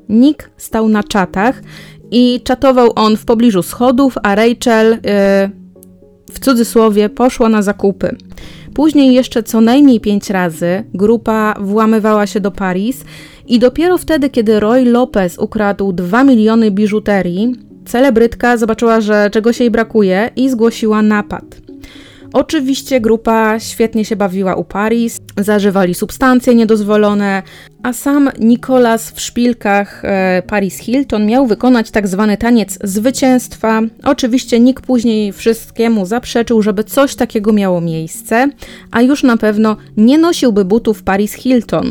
Nick 0.09 0.51
stał 0.57 0.89
na 0.89 1.03
czatach 1.03 1.63
i 2.11 2.41
czatował 2.45 2.93
on 2.95 3.17
w 3.17 3.25
pobliżu 3.25 3.63
schodów, 3.63 4.15
a 4.23 4.35
Rachel, 4.35 4.91
yy, 4.91 5.01
w 6.33 6.39
cudzysłowie, 6.41 7.09
poszła 7.09 7.49
na 7.49 7.63
zakupy. 7.63 8.17
Później 8.77 9.15
jeszcze 9.15 9.43
co 9.43 9.61
najmniej 9.61 10.01
pięć 10.01 10.31
razy 10.31 10.85
grupa 10.95 11.55
włamywała 11.61 12.27
się 12.27 12.41
do 12.41 12.51
Paris 12.51 13.05
i 13.47 13.59
dopiero 13.59 13.99
wtedy, 13.99 14.31
kiedy 14.31 14.61
Roy 14.61 14.85
Lopez 14.85 15.39
ukradł 15.39 15.93
2 15.93 16.25
miliony 16.25 16.71
biżuterii, 16.71 17.55
celebrytka 17.87 18.57
zobaczyła, 18.57 19.01
że 19.01 19.31
czegoś 19.31 19.61
jej 19.61 19.71
brakuje 19.71 20.31
i 20.37 20.51
zgłosiła 20.51 21.03
napad. 21.03 21.45
Oczywiście 22.33 23.01
grupa 23.01 23.61
świetnie 23.61 24.05
się 24.05 24.17
bawiła 24.17 24.55
u 24.55 24.65
Paris, 24.65 25.21
zażywali 25.39 25.95
substancje 25.95 26.55
niedozwolone, 26.55 27.43
a 27.87 27.93
sam 27.93 28.31
Nicolas 28.39 29.11
w 29.11 29.21
szpilkach 29.21 30.05
e, 30.05 30.43
Paris 30.47 30.79
Hilton 30.79 31.27
miał 31.27 31.47
wykonać 31.47 31.91
tak 31.91 32.09
zwany 32.09 32.37
taniec 32.37 32.79
zwycięstwa. 32.85 33.83
Oczywiście 34.05 34.61
nikt 34.61 34.87
później 34.87 35.33
wszystkiemu 35.33 36.07
zaprzeczył, 36.07 36.63
żeby 36.63 36.85
coś 36.85 37.15
takiego 37.15 37.53
miało 37.53 37.81
miejsce, 37.81 38.49
a 38.91 39.03
już 39.03 39.23
na 39.23 39.37
pewno 39.37 39.77
nie 39.97 40.19
nosiłby 40.19 40.65
butów 40.65 41.03
Paris 41.03 41.33
Hilton. 41.33 41.87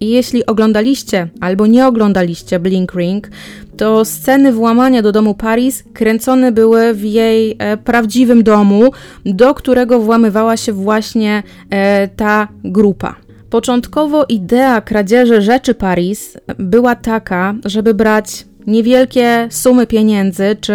I 0.00 0.10
jeśli 0.10 0.46
oglądaliście 0.46 1.28
albo 1.40 1.66
nie 1.66 1.86
oglądaliście 1.86 2.58
Blink 2.58 2.94
Ring, 2.94 3.28
to 3.76 4.04
sceny 4.04 4.52
włamania 4.52 5.02
do 5.02 5.12
domu 5.12 5.34
Paris 5.34 5.84
kręcone 5.92 6.52
były 6.52 6.94
w 6.94 7.04
jej 7.04 7.56
e, 7.58 7.76
prawdziwym 7.76 8.42
domu, 8.42 8.90
do 9.24 9.54
którego 9.54 10.00
włamywała 10.00 10.56
się 10.56 10.72
właśnie 10.72 11.42
e, 11.70 12.08
ta 12.08 12.48
grupa. 12.64 13.27
Początkowo 13.50 14.24
idea 14.28 14.80
kradzieży 14.80 15.42
rzeczy 15.42 15.74
Paris 15.74 16.36
była 16.58 16.94
taka, 16.94 17.54
żeby 17.64 17.94
brać 17.94 18.44
niewielkie 18.66 19.48
sumy 19.50 19.86
pieniędzy 19.86 20.56
czy 20.60 20.74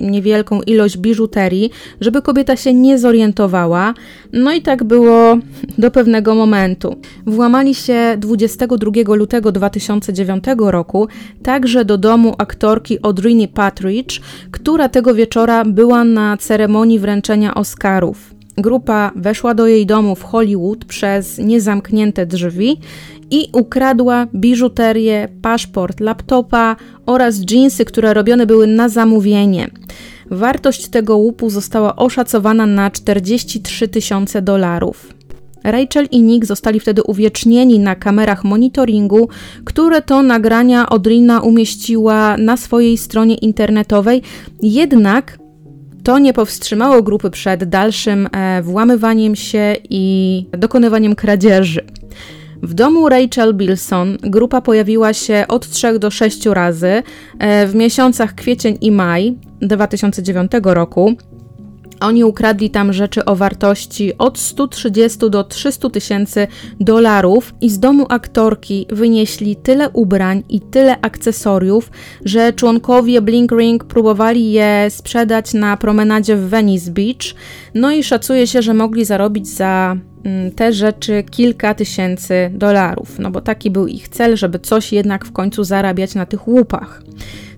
niewielką 0.00 0.62
ilość 0.62 0.98
biżuterii, 0.98 1.70
żeby 2.00 2.22
kobieta 2.22 2.56
się 2.56 2.74
nie 2.74 2.98
zorientowała. 2.98 3.94
No 4.32 4.52
i 4.52 4.62
tak 4.62 4.84
było 4.84 5.36
do 5.78 5.90
pewnego 5.90 6.34
momentu. 6.34 6.96
Włamali 7.26 7.74
się 7.74 8.16
22 8.18 9.14
lutego 9.14 9.52
2009 9.52 10.44
roku 10.58 11.08
także 11.42 11.84
do 11.84 11.98
domu 11.98 12.34
aktorki 12.38 12.98
Audrey 13.02 13.48
Patridge, 13.48 14.20
która 14.50 14.88
tego 14.88 15.14
wieczora 15.14 15.64
była 15.64 16.04
na 16.04 16.36
ceremonii 16.36 16.98
wręczenia 16.98 17.54
Oscarów. 17.54 18.41
Grupa 18.56 19.12
weszła 19.16 19.54
do 19.54 19.66
jej 19.66 19.86
domu 19.86 20.14
w 20.14 20.22
Hollywood 20.22 20.84
przez 20.84 21.38
niezamknięte 21.38 22.26
drzwi 22.26 22.78
i 23.30 23.48
ukradła 23.52 24.26
biżuterię, 24.34 25.28
paszport, 25.42 26.00
laptopa 26.00 26.76
oraz 27.06 27.40
dżinsy, 27.40 27.84
które 27.84 28.14
robione 28.14 28.46
były 28.46 28.66
na 28.66 28.88
zamówienie. 28.88 29.70
Wartość 30.30 30.88
tego 30.88 31.16
łupu 31.16 31.50
została 31.50 31.96
oszacowana 31.96 32.66
na 32.66 32.90
43 32.90 33.88
tysiące 33.88 34.42
dolarów. 34.42 35.14
Rachel 35.64 36.06
i 36.10 36.22
Nick 36.22 36.44
zostali 36.46 36.80
wtedy 36.80 37.02
uwiecznieni 37.02 37.78
na 37.78 37.94
kamerach 37.94 38.44
monitoringu, 38.44 39.28
które 39.64 40.02
to 40.02 40.22
nagrania 40.22 40.88
Odrina 40.88 41.40
umieściła 41.40 42.36
na 42.36 42.56
swojej 42.56 42.98
stronie 42.98 43.34
internetowej, 43.34 44.22
jednak 44.62 45.38
to 46.04 46.18
nie 46.18 46.32
powstrzymało 46.32 47.02
grupy 47.02 47.30
przed 47.30 47.64
dalszym 47.64 48.28
e, 48.32 48.62
włamywaniem 48.62 49.36
się 49.36 49.76
i 49.90 50.46
dokonywaniem 50.52 51.14
kradzieży. 51.14 51.84
W 52.62 52.74
domu 52.74 53.08
Rachel 53.08 53.54
Bilson 53.54 54.18
grupa 54.22 54.60
pojawiła 54.60 55.12
się 55.12 55.44
od 55.48 55.68
3 55.68 55.98
do 55.98 56.10
6 56.10 56.46
razy 56.46 57.02
e, 57.38 57.66
w 57.66 57.74
miesiącach 57.74 58.34
kwiecień 58.34 58.78
i 58.80 58.92
maj 58.92 59.34
2009 59.60 60.52
roku. 60.64 61.16
Oni 62.02 62.24
ukradli 62.24 62.70
tam 62.70 62.92
rzeczy 62.92 63.24
o 63.24 63.36
wartości 63.36 64.18
od 64.18 64.38
130 64.38 65.18
do 65.30 65.44
300 65.44 65.90
tysięcy 65.90 66.46
dolarów 66.80 67.54
i 67.60 67.70
z 67.70 67.78
domu 67.78 68.06
aktorki 68.08 68.86
wynieśli 68.90 69.56
tyle 69.56 69.90
ubrań 69.90 70.42
i 70.48 70.60
tyle 70.60 71.00
akcesoriów, 71.00 71.90
że 72.24 72.52
członkowie 72.52 73.22
Blink 73.22 73.52
Ring 73.52 73.84
próbowali 73.84 74.52
je 74.52 74.86
sprzedać 74.90 75.54
na 75.54 75.76
promenadzie 75.76 76.36
w 76.36 76.48
Venice 76.48 76.90
Beach. 76.90 77.34
No 77.74 77.92
i 77.92 78.04
szacuje 78.04 78.46
się, 78.46 78.62
że 78.62 78.74
mogli 78.74 79.04
zarobić 79.04 79.48
za 79.48 79.96
mm, 80.24 80.52
te 80.52 80.72
rzeczy 80.72 81.24
kilka 81.30 81.74
tysięcy 81.74 82.50
dolarów, 82.54 83.18
no 83.18 83.30
bo 83.30 83.40
taki 83.40 83.70
był 83.70 83.86
ich 83.86 84.08
cel, 84.08 84.36
żeby 84.36 84.58
coś 84.58 84.92
jednak 84.92 85.24
w 85.24 85.32
końcu 85.32 85.64
zarabiać 85.64 86.14
na 86.14 86.26
tych 86.26 86.48
łupach. 86.48 87.02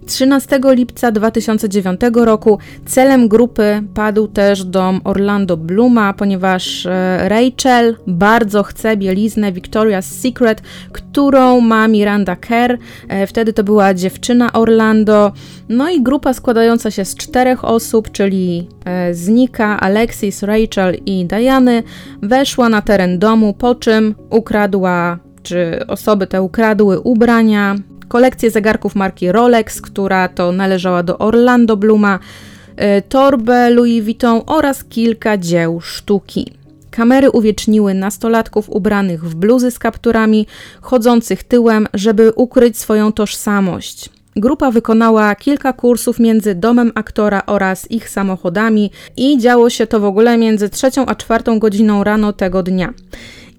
13 0.06 0.60
lipca 0.64 1.12
2009 1.12 2.00
roku 2.14 2.58
celem 2.86 3.28
grupy 3.28 3.82
padł 3.94 4.28
też 4.28 4.64
dom 4.64 5.00
Orlando 5.04 5.56
Bluma, 5.56 6.12
ponieważ 6.12 6.86
e, 6.86 7.28
Rachel 7.28 7.96
bardzo 8.06 8.62
chce 8.62 8.96
bieliznę 8.96 9.52
Victoria's 9.52 10.02
Secret, 10.02 10.62
którą 10.92 11.60
ma 11.60 11.88
Miranda 11.88 12.36
Kerr. 12.36 12.78
E, 13.08 13.26
wtedy 13.26 13.52
to 13.52 13.64
była 13.64 13.94
dziewczyna 13.94 14.52
Orlando. 14.52 15.32
No 15.68 15.90
i 15.90 16.02
grupa 16.02 16.32
składająca 16.32 16.90
się 16.90 17.04
z 17.04 17.16
czterech 17.16 17.64
osób, 17.64 18.10
czyli 18.12 18.68
e, 18.84 19.14
Znika, 19.14 19.80
Alexis, 19.80 20.42
Rachel 20.42 20.96
i 21.06 21.26
Diany, 21.26 21.82
weszła 22.22 22.68
na 22.68 22.82
teren 22.82 23.18
domu, 23.18 23.54
po 23.54 23.74
czym 23.74 24.14
ukradła 24.30 25.18
czy 25.44 25.86
osoby 25.86 26.26
te 26.26 26.42
ukradły 26.42 27.00
ubrania, 27.00 27.76
kolekcję 28.14 28.50
zegarków 28.50 28.94
marki 28.94 29.33
Rolex, 29.33 29.81
która 29.81 30.29
to 30.29 30.53
należała 30.53 31.03
do 31.03 31.18
Orlando 31.18 31.77
Bluma, 31.77 32.18
y, 32.18 33.03
torbę 33.09 33.70
Louis 33.70 34.05
Vuitton 34.05 34.42
oraz 34.46 34.85
kilka 34.85 35.38
dzieł 35.38 35.81
sztuki. 35.81 36.53
Kamery 36.90 37.31
uwieczniły 37.31 37.94
nastolatków 37.94 38.70
ubranych 38.70 39.24
w 39.24 39.35
bluzy 39.35 39.70
z 39.70 39.79
kapturami, 39.79 40.46
chodzących 40.81 41.44
tyłem, 41.44 41.88
żeby 41.94 42.33
ukryć 42.33 42.79
swoją 42.79 43.12
tożsamość. 43.12 44.11
Grupa 44.37 44.70
wykonała 44.70 45.35
kilka 45.35 45.72
kursów 45.72 46.18
między 46.18 46.55
domem 46.55 46.92
aktora 46.94 47.42
oraz 47.46 47.90
ich 47.90 48.09
samochodami 48.09 48.90
i 49.16 49.38
działo 49.38 49.70
się 49.70 49.87
to 49.87 50.00
w 50.00 50.05
ogóle 50.05 50.38
między 50.38 50.68
trzecią 50.68 51.07
a 51.07 51.14
czwartą 51.14 51.59
godziną 51.59 52.05
rano 52.05 52.33
tego 52.33 52.62
dnia. 52.62 52.92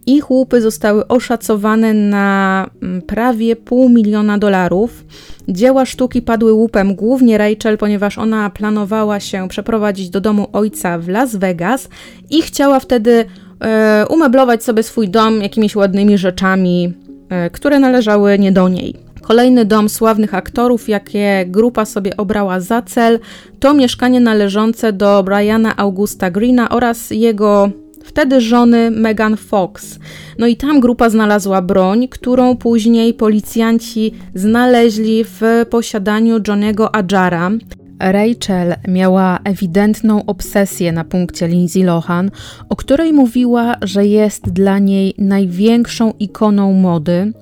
Ich 0.06 0.32
łupy 0.32 0.62
zostały 0.62 1.08
oszacowane 1.08 1.94
na 1.94 2.70
mm, 2.82 3.02
prawie 3.02 3.56
pół 3.56 3.89
miliona 3.89 4.38
dolarów. 4.38 5.06
Dzieła 5.48 5.86
sztuki 5.86 6.22
padły 6.22 6.54
łupem 6.54 6.96
głównie 6.96 7.38
Rachel, 7.38 7.78
ponieważ 7.78 8.18
ona 8.18 8.50
planowała 8.50 9.20
się 9.20 9.48
przeprowadzić 9.48 10.10
do 10.10 10.22
domu 10.22 10.48
ojca 10.54 10.98
w 11.00 11.10
Las 11.10 11.36
Vegas 11.36 11.89
i 12.30 12.41
chciała 12.41 12.80
wtedy 12.80 13.26
e, 13.60 14.06
umeblować 14.10 14.63
sobie 14.63 14.84
swój 14.84 15.10
dom 15.10 15.41
jakimiś 15.41 15.76
ładnymi 15.76 16.18
rzeczami, 16.18 16.94
e, 17.30 17.50
które 17.50 17.80
należały 17.80 18.39
nie 18.39 18.52
do 18.52 18.70
niej. 18.70 18.96
Kolejny 19.22 19.65
dom 19.65 19.89
sławnych 19.89 20.34
aktorów, 20.34 20.89
jakie 20.89 21.46
grupa 21.48 21.86
sobie 21.86 22.18
obrała 22.18 22.60
za 22.60 22.82
cel, 22.82 23.20
to 23.60 23.74
mieszkanie 23.74 24.20
należące 24.20 24.94
do 24.94 25.24
Briana 25.24 25.78
Augusta 25.78 26.32
Greena 26.32 26.70
oraz 26.70 27.12
jego 27.12 27.70
wtedy 28.06 28.41
żony 28.41 28.91
Megan 28.91 29.38
Fox. 29.38 30.00
No 30.39 30.48
i 30.48 30.56
tam 30.56 30.80
grupa 30.80 31.10
znalazła 31.10 31.62
broń, 31.62 32.08
którą 32.08 32.58
później 32.58 33.13
policjanci 33.13 34.12
znaleźli 34.34 35.24
w 35.24 35.41
posiadaniu 35.70 36.39
Johnego 36.48 36.96
Adjara. 36.96 37.52
Rachel 38.00 38.76
miała 38.88 39.39
ewidentną 39.44 40.26
obsesję 40.26 40.91
na 40.91 41.04
punkcie 41.04 41.48
Lindsay 41.48 41.84
Lohan, 41.84 42.32
o 42.70 42.76
której 42.76 43.13
mówiła, 43.13 43.76
że 43.82 44.06
jest 44.06 44.50
dla 44.50 44.80
niej 44.80 45.13
największą 45.18 46.13
ikoną 46.20 46.74
mody, 46.74 47.34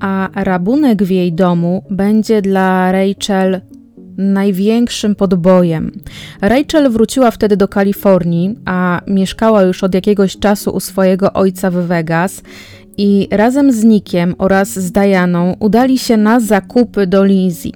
a 0.00 0.28
rabunek 0.34 1.02
w 1.02 1.10
jej 1.10 1.32
domu 1.32 1.84
będzie 1.90 2.42
dla 2.42 2.92
Rachel 2.92 3.60
największym 4.16 5.14
podbojem. 5.14 5.92
Rachel 6.40 6.90
wróciła 6.90 7.30
wtedy 7.30 7.56
do 7.56 7.68
Kalifornii, 7.68 8.56
a 8.64 9.00
mieszkała 9.06 9.62
już 9.62 9.84
od 9.84 9.94
jakiegoś 9.94 10.38
czasu 10.38 10.70
u 10.70 10.80
swojego 10.80 11.32
ojca 11.32 11.70
w 11.70 11.74
Vegas. 11.74 12.42
i 12.98 13.28
razem 13.30 13.72
z 13.72 13.84
Nickiem 13.84 14.34
oraz 14.38 14.68
z 14.78 14.92
Dianą 14.92 15.56
udali 15.60 15.98
się 15.98 16.16
na 16.16 16.40
zakupy 16.40 17.06
do 17.06 17.24
Lizzie. 17.24 17.72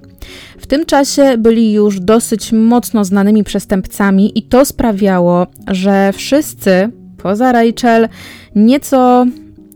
W 0.59 0.66
tym 0.66 0.87
czasie 0.87 1.38
byli 1.38 1.72
już 1.72 2.00
dosyć 2.00 2.53
mocno 2.53 3.05
znanymi 3.05 3.44
przestępcami 3.44 4.38
i 4.38 4.42
to 4.42 4.64
sprawiało, 4.64 5.46
że 5.68 6.12
wszyscy, 6.12 6.90
poza 7.22 7.53
Rachel, 7.53 8.09
nieco 8.55 9.26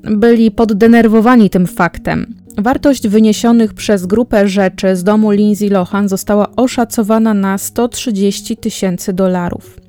byli 0.02 0.50
poddenerwowani 0.50 1.50
tym 1.50 1.66
faktem. 1.66 2.43
Wartość 2.58 3.08
wyniesionych 3.08 3.74
przez 3.74 4.06
grupę 4.06 4.48
rzeczy 4.48 4.96
z 4.96 5.04
domu 5.04 5.30
Lindsay 5.30 5.70
Lohan 5.70 6.08
została 6.08 6.56
oszacowana 6.56 7.34
na 7.34 7.58
130 7.58 8.56
tysięcy 8.56 9.12
dolarów. 9.12 9.80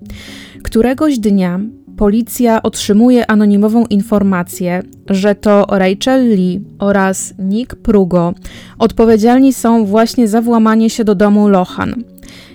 Któregoś 0.63 1.19
dnia 1.19 1.59
policja 1.97 2.63
otrzymuje 2.63 3.31
anonimową 3.31 3.85
informację, 3.85 4.83
że 5.09 5.35
to 5.35 5.65
Rachel 5.69 6.29
Lee 6.35 6.61
oraz 6.79 7.33
Nick 7.39 7.75
Prugo 7.75 8.33
odpowiedzialni 8.79 9.53
są 9.53 9.85
właśnie 9.85 10.27
za 10.27 10.41
włamanie 10.41 10.89
się 10.89 11.03
do 11.03 11.15
domu 11.15 11.47
Lohan. 11.47 12.03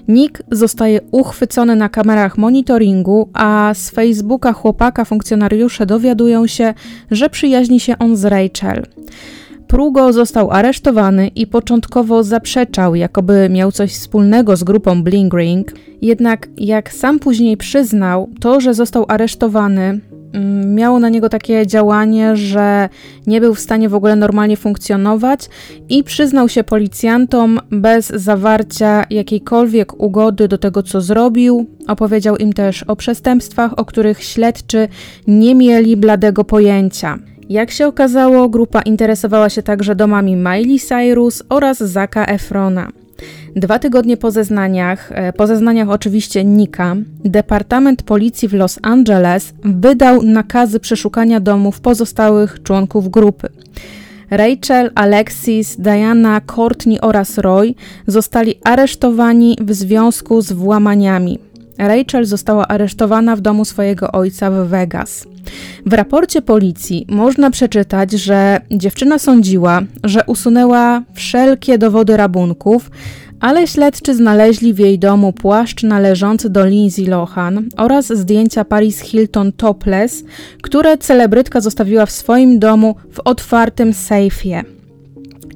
Nick 0.09 0.43
zostaje 0.51 1.01
uchwycony 1.11 1.77
na 1.77 1.89
kamerach 1.89 2.39
monitoringu, 2.39 3.29
a 3.33 3.75
z 3.75 3.91
Facebooka 3.91 4.53
chłopaka 4.53 5.05
funkcjonariusze 5.05 5.87
dowiadują 5.87 6.47
się, 6.47 6.75
że 7.11 7.31
przyjaźni 7.31 7.81
się 7.81 7.99
on 7.99 8.17
z 8.17 8.25
Rachel. 8.25 8.87
Prugo 9.71 10.13
został 10.13 10.51
aresztowany 10.51 11.29
i 11.29 11.47
początkowo 11.47 12.25
zaprzeczał, 12.25 12.95
jakoby 12.95 13.49
miał 13.51 13.73
coś 13.73 13.93
wspólnego 13.93 14.57
z 14.57 14.65
grupą 14.65 15.03
Bling 15.03 15.35
Ring. 15.35 15.73
Jednak, 16.03 16.49
jak 16.57 16.93
sam 16.93 17.19
później 17.19 17.57
przyznał, 17.57 18.31
to, 18.41 18.61
że 18.61 18.75
został 18.75 19.05
aresztowany, 19.09 20.01
mm, 20.33 20.75
miało 20.75 20.99
na 20.99 21.09
niego 21.09 21.29
takie 21.29 21.67
działanie, 21.67 22.37
że 22.37 22.89
nie 23.27 23.41
był 23.41 23.55
w 23.55 23.61
stanie 23.61 23.89
w 23.89 23.95
ogóle 23.95 24.17
normalnie 24.17 24.57
funkcjonować 24.57 25.49
i 25.89 26.05
przyznał 26.05 26.49
się 26.49 26.65
policjantom 26.65 27.61
bez 27.71 28.09
zawarcia 28.09 29.05
jakiejkolwiek 29.11 30.03
ugody 30.03 30.49
do 30.49 30.59
tego, 30.59 30.83
co 30.83 31.01
zrobił. 31.01 31.67
Opowiedział 31.89 32.37
im 32.37 32.53
też 32.53 32.83
o 32.83 32.97
przestępstwach, 32.97 33.79
o 33.79 33.85
których 33.85 34.25
śledczy 34.25 34.89
nie 35.27 35.55
mieli 35.55 35.97
bladego 35.97 36.45
pojęcia. 36.45 37.19
Jak 37.51 37.71
się 37.71 37.87
okazało, 37.87 38.49
grupa 38.49 38.83
interesowała 38.83 39.49
się 39.49 39.63
także 39.63 39.95
domami 39.95 40.37
Miley 40.37 40.81
Cyrus 40.81 41.43
oraz 41.49 41.79
Zaka 41.79 42.27
Efrona. 42.27 42.89
Dwa 43.57 43.79
tygodnie 43.79 44.17
po 44.17 44.31
zeznaniach, 44.31 45.13
e, 45.13 45.33
po 45.33 45.47
zeznaniach 45.47 45.89
oczywiście 45.89 46.45
Nika, 46.45 46.97
Departament 47.25 48.03
Policji 48.03 48.49
w 48.49 48.55
Los 48.55 48.79
Angeles 48.83 49.55
wydał 49.65 50.23
nakazy 50.23 50.81
przeszukania 50.81 51.41
domów 51.41 51.81
pozostałych 51.81 52.63
członków 52.63 53.11
grupy. 53.11 53.49
Rachel, 54.31 54.91
Alexis, 54.95 55.77
Diana, 55.77 56.41
Courtney 56.41 57.01
oraz 57.01 57.39
Roy 57.39 57.75
zostali 58.07 58.55
aresztowani 58.65 59.57
w 59.61 59.75
związku 59.75 60.41
z 60.41 60.53
włamaniami. 60.53 61.50
Rachel 61.89 62.25
została 62.25 62.69
aresztowana 62.69 63.37
w 63.37 63.41
domu 63.41 63.65
swojego 63.65 64.13
ojca 64.13 64.51
w 64.51 64.69
Vegas. 64.69 65.27
W 65.87 65.93
raporcie 65.93 66.43
policji 66.43 67.07
można 67.09 67.51
przeczytać, 67.51 68.13
że 68.13 68.61
dziewczyna 68.71 69.19
sądziła, 69.19 69.81
że 70.05 70.21
usunęła 70.27 71.03
wszelkie 71.15 71.79
dowody 71.79 72.17
rabunków, 72.17 72.91
ale 73.41 73.67
śledczy 73.67 74.15
znaleźli 74.15 74.75
w 74.75 74.79
jej 74.79 74.99
domu 74.99 75.33
płaszcz 75.33 75.83
należący 75.83 76.51
do 76.51 76.67
Lindsay 76.67 77.07
Lohan 77.07 77.69
oraz 77.77 78.07
zdjęcia 78.07 78.65
Paris 78.65 79.01
Hilton 79.01 79.53
topless, 79.53 80.25
które 80.63 80.99
celebrytka 80.99 81.61
zostawiła 81.61 82.07
w 82.07 82.11
swoim 82.11 82.59
domu 82.59 82.97
w 83.13 83.21
otwartym 83.25 83.93
sejfie. 83.93 84.65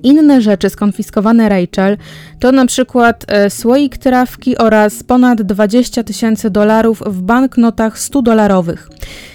Inne 0.04 0.40
rzeczy 0.42 0.70
skonfiskowane 0.70 1.48
Rachel 1.48 1.96
to 2.40 2.52
na 2.52 2.66
przykład 2.66 3.24
e, 3.28 3.50
słoik 3.50 3.98
trawki 3.98 4.58
oraz 4.58 5.02
ponad 5.02 5.42
20 5.42 6.02
tysięcy 6.04 6.50
dolarów 6.50 7.02
w 7.06 7.22
banknotach 7.22 7.98
100 7.98 8.22
dolarowych. 8.22 8.88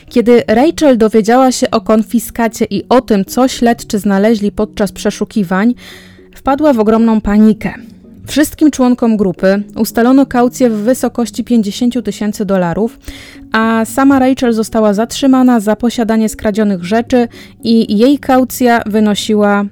Kiedy 0.10 0.44
Rachel 0.48 0.98
dowiedziała 0.98 1.52
się 1.52 1.72
o 1.72 1.82
konfiskacie 1.82 2.66
i 2.70 2.84
o 2.90 3.02
tym, 3.02 3.26
co 3.26 3.48
śledczy 3.48 4.00
znaleźli 4.00 4.52
podczas 4.52 4.92
przeszukiwań, 4.92 5.76
wpadła 6.36 6.74
w 6.74 6.80
ogromną 6.80 7.22
panikę. 7.22 7.74
Wszystkim 8.28 8.72
członkom 8.72 9.18
grupy 9.18 9.64
ustalono 9.76 10.26
kaucję 10.26 10.70
w 10.70 10.74
wysokości 10.74 11.44
50 11.44 12.06
tysięcy 12.06 12.46
dolarów, 12.46 13.00
a 13.52 13.86
sama 13.86 14.20
Rachel 14.20 14.54
została 14.54 14.94
zatrzymana 14.94 15.60
za 15.60 15.76
posiadanie 15.76 16.30
skradzionych 16.30 16.84
rzeczy 16.84 17.28
i 17.64 17.98
jej 17.98 18.20
kaucja 18.20 18.82
wynosiła 18.86 19.66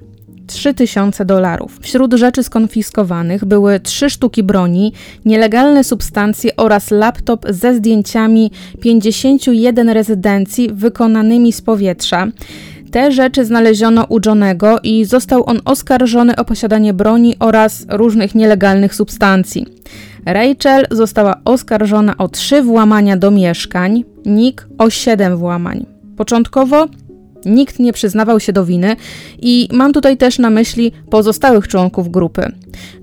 3000 0.48 1.24
dolarów. 1.24 1.78
Wśród 1.82 2.14
rzeczy 2.14 2.42
skonfiskowanych 2.42 3.44
były 3.44 3.80
trzy 3.80 4.10
sztuki 4.10 4.42
broni, 4.42 4.92
nielegalne 5.24 5.84
substancje 5.84 6.56
oraz 6.56 6.90
laptop 6.90 7.46
ze 7.48 7.74
zdjęciami 7.74 8.50
51 8.80 9.88
rezydencji 9.88 10.68
wykonanymi 10.72 11.52
z 11.52 11.60
powietrza. 11.62 12.26
Te 12.90 13.12
rzeczy 13.12 13.44
znaleziono 13.44 14.04
u 14.08 14.18
Johnego 14.26 14.78
i 14.82 15.04
został 15.04 15.44
on 15.46 15.60
oskarżony 15.64 16.36
o 16.36 16.44
posiadanie 16.44 16.94
broni 16.94 17.36
oraz 17.40 17.86
różnych 17.88 18.34
nielegalnych 18.34 18.94
substancji. 18.94 19.66
Rachel 20.26 20.86
została 20.90 21.40
oskarżona 21.44 22.16
o 22.16 22.28
trzy 22.28 22.62
włamania 22.62 23.16
do 23.16 23.30
mieszkań, 23.30 24.04
Nick 24.26 24.68
o 24.78 24.90
siedem 24.90 25.36
włamań. 25.36 25.86
Początkowo 26.16 26.86
Nikt 27.44 27.78
nie 27.78 27.92
przyznawał 27.92 28.40
się 28.40 28.52
do 28.52 28.64
winy 28.64 28.96
i 29.42 29.68
mam 29.72 29.92
tutaj 29.92 30.16
też 30.16 30.38
na 30.38 30.50
myśli 30.50 30.92
pozostałych 31.10 31.68
członków 31.68 32.10
grupy. 32.10 32.52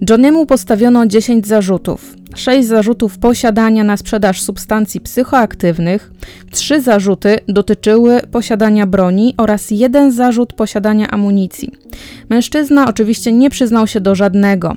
Johnnymu 0.09 0.45
postawiono 0.45 1.05
10 1.05 1.47
zarzutów. 1.47 2.15
6 2.35 2.67
zarzutów 2.67 3.17
posiadania 3.17 3.83
na 3.83 3.97
sprzedaż 3.97 4.41
substancji 4.41 5.01
psychoaktywnych, 5.01 6.11
3 6.51 6.81
zarzuty 6.81 7.39
dotyczyły 7.47 8.21
posiadania 8.31 8.87
broni 8.87 9.33
oraz 9.37 9.71
jeden 9.71 10.11
zarzut 10.11 10.53
posiadania 10.53 11.07
amunicji. 11.07 11.71
Mężczyzna 12.29 12.89
oczywiście 12.89 13.31
nie 13.31 13.49
przyznał 13.49 13.87
się 13.87 14.01
do 14.01 14.15
żadnego. 14.15 14.75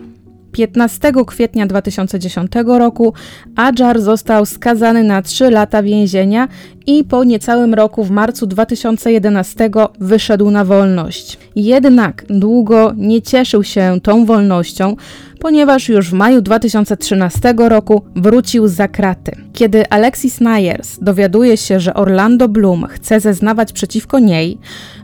15 0.58 1.12
kwietnia 1.26 1.66
2010 1.66 2.52
roku 2.66 3.12
Adjar 3.56 4.00
został 4.00 4.46
skazany 4.46 5.04
na 5.04 5.22
3 5.22 5.50
lata 5.50 5.82
więzienia 5.82 6.48
i 6.86 7.04
po 7.04 7.24
niecałym 7.24 7.74
roku 7.74 8.04
w 8.04 8.10
marcu 8.10 8.46
2011 8.46 9.70
wyszedł 10.00 10.50
na 10.50 10.64
wolność. 10.64 11.38
Jednak 11.56 12.24
długo 12.30 12.92
nie 12.96 13.22
cieszył 13.22 13.64
się 13.64 13.98
tą 14.02 14.26
wolnością, 14.26 14.96
ponieważ 15.40 15.88
już 15.88 16.10
w 16.10 16.12
maju 16.12 16.40
2013 16.40 17.54
roku 17.58 18.02
wrócił 18.16 18.68
za 18.68 18.88
kraty. 18.88 19.32
Kiedy 19.52 19.88
Alexis 19.90 20.40
Nyers 20.40 20.98
dowiaduje 21.02 21.56
się, 21.56 21.80
że 21.80 21.94
Orlando 21.94 22.48
Bloom 22.48 22.86
chce 22.86 23.20
zeznawać 23.20 23.72
przeciwko 23.72 24.18
niej, 24.18 24.58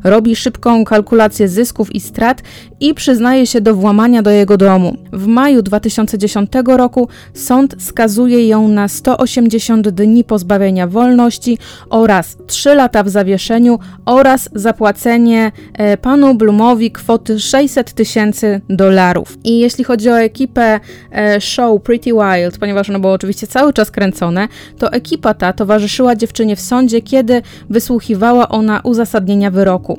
robi 0.04 0.36
szybką 0.36 0.84
kalkulację 0.84 1.48
zysków 1.48 1.94
i 1.94 2.00
strat 2.00 2.42
i 2.80 2.94
przyznaje 2.94 3.46
się 3.46 3.60
do 3.60 3.74
włamania 3.74 4.22
do 4.22 4.30
jego 4.30 4.56
domu. 4.56 4.96
W 5.12 5.26
maju 5.26 5.62
2010 5.62 6.50
roku 6.66 7.08
sąd 7.34 7.76
skazuje 7.78 8.48
ją 8.48 8.68
na 8.68 8.88
180 8.88 9.88
dni 9.88 10.24
pozbawienia 10.24 10.86
wolności 10.86 11.58
oraz 11.90 12.36
3 12.46 12.74
lata 12.74 13.02
w 13.02 13.08
zawieszeniu 13.08 13.78
oraz 14.06 14.48
zapłacenie 14.54 15.52
e, 15.72 15.96
panu 15.96 16.34
Bloomowi 16.34 16.90
kwoty 16.90 17.40
600 17.40 17.92
tysięcy 17.92 18.60
dolarów. 18.68 19.38
I 19.44 19.58
jeśli 19.58 19.84
chodzi 19.84 20.10
o 20.10 20.20
ekipę 20.20 20.80
e, 21.12 21.40
show 21.40 21.82
Pretty 21.82 22.10
Wild, 22.10 22.58
ponieważ 22.58 22.90
ono 22.90 23.00
było 23.00 23.12
oczywiście 23.12 23.46
cały 23.46 23.72
czas 23.72 23.90
kręcone, 23.90 24.48
to 24.78 24.92
ekipa 24.92 25.34
ta 25.34 25.52
towarzyszyła 25.52 26.16
dziewczynie 26.16 26.56
w 26.56 26.60
sądzie, 26.60 27.02
kiedy 27.02 27.42
wysłuchiwała 27.70 28.48
ona 28.48 28.80
uzasadnienia 28.84 29.50
wyroku. 29.50 29.93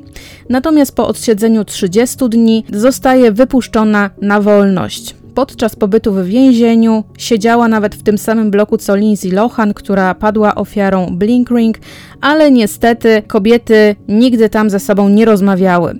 Natomiast 0.50 0.96
po 0.96 1.08
odsiedzeniu 1.08 1.66
30 1.66 2.30
dni 2.30 2.66
zostaje 2.74 3.32
wypuszczona 3.32 4.10
na 4.22 4.42
wolność 4.42 5.16
podczas 5.36 5.76
pobytu 5.76 6.14
w 6.14 6.26
więzieniu 6.26 7.04
siedziała 7.18 7.68
nawet 7.68 7.96
w 7.96 8.04
tym 8.04 8.18
samym 8.18 8.52
bloku 8.52 8.78
co 8.78 8.96
Lindsay 8.96 9.32
Lohan, 9.32 9.74
która 9.74 10.16
padła 10.16 10.56
ofiarą 10.56 11.08
Blink 11.12 11.50
Ring, 11.50 11.78
ale 12.22 12.52
niestety 12.52 13.24
kobiety 13.28 13.96
nigdy 14.08 14.50
tam 14.50 14.70
ze 14.70 14.80
sobą 14.80 15.10
nie 15.10 15.26
rozmawiały. 15.26 16.00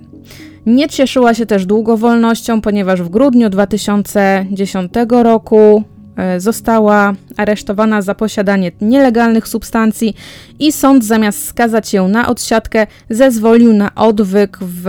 Nie 0.66 0.88
cieszyła 0.88 1.34
się 1.34 1.46
też 1.46 1.66
długo 1.66 1.96
wolnością, 1.96 2.60
ponieważ 2.60 3.02
w 3.02 3.08
grudniu 3.08 3.50
2010 3.50 4.92
roku 5.10 5.82
e, 6.16 6.40
została 6.40 7.14
aresztowana 7.36 8.02
za 8.02 8.14
posiadanie 8.14 8.72
nielegalnych 8.80 9.48
substancji 9.48 10.16
i 10.58 10.72
sąd 10.72 11.04
zamiast 11.04 11.48
skazać 11.48 11.94
ją 11.94 12.08
na 12.08 12.28
odsiadkę, 12.28 12.86
zezwolił 13.10 13.72
na 13.72 13.94
odwyk 13.94 14.58
w 14.60 14.86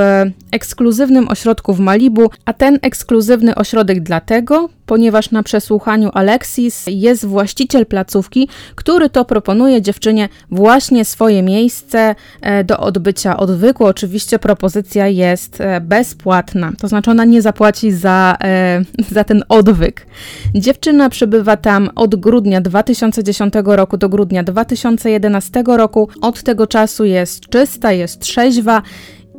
ekskluzywnym 0.52 1.30
ośrodku 1.30 1.74
w 1.74 1.80
Malibu, 1.80 2.30
a 2.46 2.54
ten 2.54 2.80
ekskluzywny 2.82 3.56
ośrodek 3.56 4.00
dlatego, 4.04 4.70
ponieważ 4.86 5.32
na 5.32 5.44
przesłuchaniu 5.44 6.10
Alexis 6.14 6.84
jest 6.88 7.26
właściciel 7.26 7.86
placówki, 7.86 8.50
który 8.76 9.10
to 9.10 9.26
proponuje 9.26 9.82
dziewczynie 9.82 10.30
właśnie 10.52 11.06
swoje 11.06 11.44
miejsce 11.44 12.16
e, 12.42 12.64
do 12.64 12.80
odbycia 12.80 13.38
odwyku. 13.38 13.86
Oczywiście 13.86 14.40
propozycja 14.40 15.08
jest 15.08 15.62
e, 15.62 15.82
bezpłatna, 15.82 16.72
to 16.80 16.88
znaczy 16.88 17.12
ona 17.12 17.26
nie 17.26 17.42
zapłaci 17.42 17.92
za, 17.92 18.38
e, 18.44 18.82
za 19.16 19.24
ten 19.24 19.44
odwyk. 19.50 20.06
Dziewczyna 20.56 21.10
przebywa 21.10 21.58
tam 21.58 21.90
od 21.96 22.16
grudnia 22.16 22.37
2010 22.62 23.54
roku 23.64 23.98
do 23.98 24.10
grudnia 24.10 24.44
2011 24.44 25.64
roku. 25.68 26.10
Od 26.22 26.44
tego 26.44 26.68
czasu 26.68 27.06
jest 27.06 27.50
czysta, 27.50 27.92
jest 27.92 28.20
trzeźwa 28.20 28.82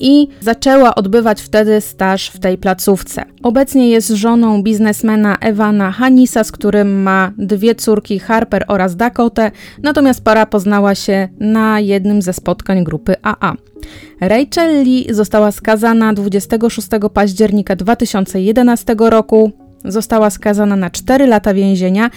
i 0.00 0.28
zaczęła 0.40 0.94
odbywać 0.94 1.40
wtedy 1.40 1.80
staż 1.80 2.30
w 2.30 2.38
tej 2.38 2.58
placówce. 2.58 3.24
Obecnie 3.42 3.90
jest 3.90 4.08
żoną 4.08 4.62
biznesmena 4.62 5.36
Ewana 5.40 5.90
Hanisa, 5.90 6.44
z 6.44 6.52
którym 6.52 7.02
ma 7.02 7.32
dwie 7.38 7.74
córki 7.74 8.18
Harper 8.18 8.64
oraz 8.68 8.96
Dakota, 8.96 9.50
natomiast 9.82 10.24
para 10.24 10.46
poznała 10.46 10.94
się 10.94 11.28
na 11.40 11.80
jednym 11.80 12.22
ze 12.22 12.32
spotkań 12.32 12.84
grupy 12.84 13.14
AA. 13.22 13.54
Rachel 14.20 14.84
Lee 14.84 15.06
została 15.10 15.52
skazana 15.52 16.12
26 16.12 16.88
października 17.14 17.76
2011 17.76 18.94
roku. 18.98 19.52
Została 19.84 20.30
skazana 20.30 20.76
na 20.76 20.90
4 20.90 21.26
lata 21.26 21.54
więzienia 21.54 22.10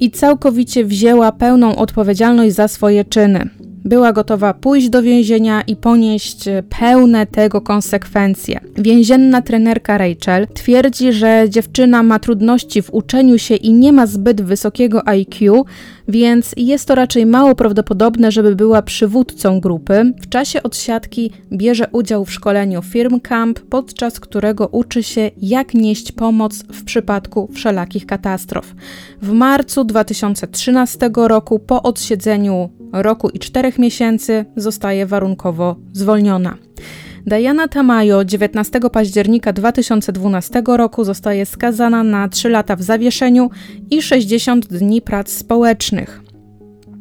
i 0.00 0.10
całkowicie 0.10 0.84
wzięła 0.84 1.32
pełną 1.32 1.76
odpowiedzialność 1.76 2.54
za 2.54 2.68
swoje 2.68 3.04
czyny 3.04 3.48
była 3.84 4.12
gotowa 4.12 4.54
pójść 4.54 4.88
do 4.88 5.02
więzienia 5.02 5.62
i 5.62 5.76
ponieść 5.76 6.44
pełne 6.78 7.26
tego 7.26 7.60
konsekwencje. 7.60 8.60
Więzienna 8.78 9.42
trenerka 9.42 9.98
Rachel 9.98 10.46
twierdzi, 10.54 11.12
że 11.12 11.46
dziewczyna 11.48 12.02
ma 12.02 12.18
trudności 12.18 12.82
w 12.82 12.94
uczeniu 12.94 13.38
się 13.38 13.54
i 13.54 13.72
nie 13.72 13.92
ma 13.92 14.06
zbyt 14.06 14.42
wysokiego 14.42 15.08
IQ, 15.08 15.64
więc 16.08 16.54
jest 16.56 16.88
to 16.88 16.94
raczej 16.94 17.26
mało 17.26 17.54
prawdopodobne, 17.54 18.32
żeby 18.32 18.56
była 18.56 18.82
przywódcą 18.82 19.60
grupy. 19.60 20.12
W 20.20 20.28
czasie 20.28 20.62
odsiadki 20.62 21.30
bierze 21.52 21.86
udział 21.92 22.24
w 22.24 22.32
szkoleniu 22.32 22.82
Firm 22.82 23.20
Camp, 23.20 23.60
podczas 23.60 24.20
którego 24.20 24.68
uczy 24.68 25.02
się, 25.02 25.30
jak 25.42 25.74
nieść 25.74 26.12
pomoc 26.12 26.64
w 26.72 26.84
przypadku 26.84 27.48
wszelakich 27.52 28.06
katastrof. 28.06 28.74
W 29.22 29.32
marcu 29.32 29.84
2013 29.84 31.10
roku, 31.14 31.58
po 31.58 31.82
odsiedzeniu 31.82 32.70
roku 33.02 33.28
i 33.28 33.38
czterech 33.38 33.78
miesięcy, 33.78 34.44
zostaje 34.56 35.06
warunkowo 35.06 35.76
zwolniona. 35.92 36.56
Diana 37.26 37.68
Tamayo 37.68 38.24
19 38.24 38.80
października 38.92 39.52
2012 39.52 40.62
roku 40.66 41.04
zostaje 41.04 41.46
skazana 41.46 42.02
na 42.02 42.28
3 42.28 42.48
lata 42.48 42.76
w 42.76 42.82
zawieszeniu 42.82 43.50
i 43.90 44.02
60 44.02 44.66
dni 44.66 45.02
prac 45.02 45.30
społecznych. 45.30 46.22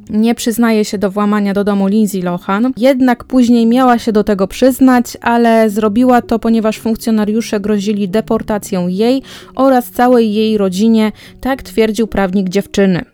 Nie 0.10 0.36
przyznaje 0.36 0.86
się 0.86 0.98
do 0.98 1.12
włamania 1.12 1.54
do 1.54 1.64
domu 1.64 1.88
Lindsay 1.88 2.22
Lohan, 2.22 2.72
jednak 2.78 3.24
później 3.24 3.66
miała 3.66 4.00
się 4.00 4.12
do 4.12 4.24
tego 4.24 4.48
przyznać, 4.48 5.18
ale 5.22 5.70
zrobiła 5.70 6.22
to, 6.22 6.40
ponieważ 6.40 6.80
funkcjonariusze 6.80 7.60
grozili 7.60 8.10
deportacją 8.10 8.88
jej 8.88 9.22
oraz 9.56 9.90
całej 9.90 10.34
jej 10.34 10.58
rodzinie, 10.58 11.12
tak 11.42 11.64
twierdził 11.64 12.08
prawnik 12.08 12.50
dziewczyny. 12.50 13.06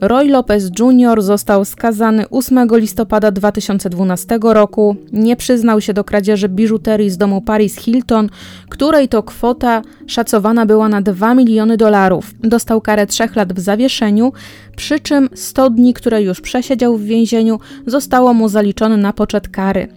Roy 0.00 0.28
Lopez 0.28 0.70
Jr. 0.78 1.22
został 1.22 1.64
skazany 1.64 2.28
8 2.28 2.68
listopada 2.72 3.30
2012 3.30 4.38
roku. 4.42 4.96
Nie 5.12 5.36
przyznał 5.36 5.80
się 5.80 5.94
do 5.94 6.04
kradzieży 6.04 6.48
biżuterii 6.48 7.10
z 7.10 7.16
domu 7.16 7.42
Paris 7.42 7.76
Hilton, 7.76 8.28
której 8.68 9.08
to 9.08 9.22
kwota 9.22 9.82
szacowana 10.06 10.66
była 10.66 10.88
na 10.88 11.02
2 11.02 11.34
miliony 11.34 11.76
dolarów. 11.76 12.34
Dostał 12.40 12.80
karę 12.80 13.06
3 13.06 13.28
lat 13.34 13.52
w 13.52 13.60
zawieszeniu, 13.60 14.32
przy 14.76 15.00
czym 15.00 15.28
100 15.34 15.70
dni, 15.70 15.94
które 15.94 16.22
już 16.22 16.40
przesiedział 16.40 16.96
w 16.96 17.02
więzieniu, 17.02 17.60
zostało 17.86 18.34
mu 18.34 18.48
zaliczone 18.48 18.96
na 18.96 19.12
poczet 19.12 19.48
kary 19.48 19.88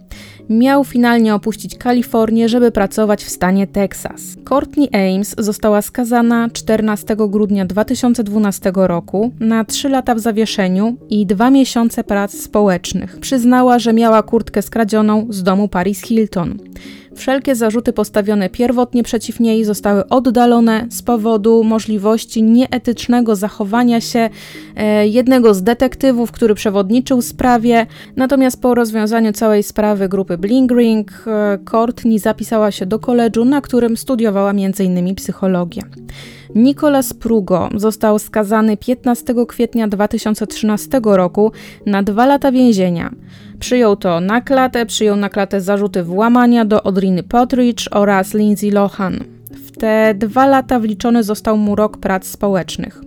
miał 0.51 0.83
finalnie 0.83 1.35
opuścić 1.35 1.77
Kalifornię, 1.77 2.49
żeby 2.49 2.71
pracować 2.71 3.23
w 3.23 3.29
stanie 3.29 3.67
Teksas. 3.67 4.21
Courtney 4.49 4.89
Ames 4.93 5.35
została 5.37 5.81
skazana 5.81 6.49
14 6.53 7.15
grudnia 7.15 7.65
2012 7.65 8.71
roku 8.75 9.31
na 9.39 9.65
3 9.65 9.89
lata 9.89 10.15
w 10.15 10.19
zawieszeniu 10.19 10.95
i 11.09 11.25
2 11.25 11.49
miesiące 11.49 12.03
prac 12.03 12.33
społecznych. 12.33 13.19
Przyznała, 13.19 13.79
że 13.79 13.93
miała 13.93 14.23
kurtkę 14.23 14.61
skradzioną 14.61 15.27
z 15.29 15.43
domu 15.43 15.67
Paris 15.67 16.01
Hilton. 16.01 16.57
Wszelkie 17.21 17.55
zarzuty 17.55 17.93
postawione 17.93 18.49
pierwotnie 18.49 19.03
przeciw 19.03 19.39
niej 19.39 19.65
zostały 19.65 20.07
oddalone 20.10 20.88
z 20.89 21.01
powodu 21.01 21.63
możliwości 21.63 22.43
nieetycznego 22.43 23.36
zachowania 23.36 24.01
się 24.01 24.29
e, 24.75 25.07
jednego 25.07 25.53
z 25.53 25.63
detektywów, 25.63 26.31
który 26.31 26.55
przewodniczył 26.55 27.21
sprawie. 27.21 27.86
Natomiast 28.15 28.62
po 28.62 28.75
rozwiązaniu 28.75 29.34
całej 29.34 29.63
sprawy 29.63 30.10
grupy 30.10 30.38
Bling 30.38 30.71
Ring, 30.71 31.12
e, 31.27 31.57
Courtney 31.71 32.19
zapisała 32.19 32.71
się 32.71 32.86
do 32.86 32.99
koledżu, 32.99 33.45
na 33.45 33.62
którym 33.62 33.97
studiowała 33.97 34.49
m.in. 34.49 35.15
psychologię. 35.15 35.81
Nicolas 36.55 37.13
Prugo 37.13 37.69
został 37.75 38.19
skazany 38.19 38.77
15 38.77 39.34
kwietnia 39.47 39.88
2013 39.88 41.01
roku 41.03 41.51
na 41.86 42.03
dwa 42.03 42.25
lata 42.25 42.51
więzienia. 42.51 43.12
Przyjął 43.62 43.95
to 43.95 44.19
na 44.19 44.41
klatę, 44.41 44.86
przyjął 44.86 45.15
na 45.15 45.30
klatę 45.30 45.62
zarzuty 45.62 46.04
włamania 46.04 46.65
do 46.65 46.84
Odriny 46.84 47.24
Potridge 47.24 47.88
oraz 47.91 48.34
Lindsay 48.34 48.71
Lohan. 48.71 49.24
W 49.52 49.71
te 49.71 50.13
dwa 50.17 50.47
lata 50.47 50.80
wliczony 50.80 51.24
został 51.24 51.58
mu 51.58 51.76
rok 51.76 51.97
prac 51.97 52.28
społecznych. 52.28 53.02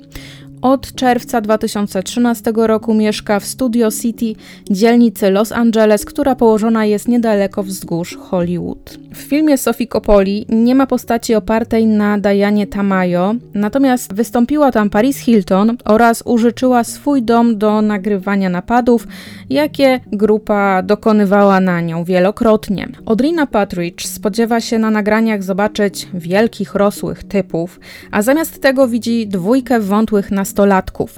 Od 0.64 0.94
czerwca 0.94 1.40
2013 1.40 2.52
roku 2.56 2.94
mieszka 2.94 3.40
w 3.40 3.44
Studio 3.44 3.90
City, 3.90 4.34
dzielnicy 4.70 5.30
Los 5.30 5.52
Angeles, 5.52 6.04
która 6.04 6.34
położona 6.34 6.84
jest 6.84 7.08
niedaleko 7.08 7.62
wzgórz 7.62 8.16
Hollywood. 8.16 8.98
W 9.14 9.16
filmie 9.16 9.58
Sophie 9.58 9.86
Coppoli 9.86 10.46
nie 10.48 10.74
ma 10.74 10.86
postaci 10.86 11.34
opartej 11.34 11.86
na 11.86 12.18
Dianie 12.18 12.66
Tamayo, 12.66 13.34
natomiast 13.54 14.14
wystąpiła 14.14 14.72
tam 14.72 14.90
Paris 14.90 15.18
Hilton 15.18 15.76
oraz 15.84 16.22
użyczyła 16.26 16.84
swój 16.84 17.22
dom 17.22 17.58
do 17.58 17.82
nagrywania 17.82 18.50
napadów, 18.50 19.06
jakie 19.50 20.00
grupa 20.12 20.82
dokonywała 20.82 21.60
na 21.60 21.80
nią 21.80 22.04
wielokrotnie. 22.04 22.88
Odrina 23.06 23.46
Patridge 23.46 24.06
spodziewa 24.06 24.60
się 24.60 24.78
na 24.78 24.90
nagraniach 24.90 25.42
zobaczyć 25.42 26.08
wielkich, 26.14 26.74
rosłych 26.74 27.24
typów, 27.24 27.80
a 28.10 28.22
zamiast 28.22 28.62
tego 28.62 28.88
widzi 28.88 29.26
dwójkę 29.26 29.80
wątłych 29.80 30.30
nastolatków. 30.30 30.53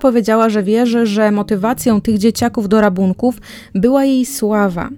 Powiedziała, 0.00 0.48
że 0.48 0.62
wierzy, 0.62 1.06
że 1.06 1.30
motywacją 1.30 2.00
tych 2.00 2.18
dzieciaków 2.18 2.68
do 2.68 2.80
rabunków 2.80 3.40
była 3.74 4.04
jej 4.04 4.26
sława. 4.26 4.88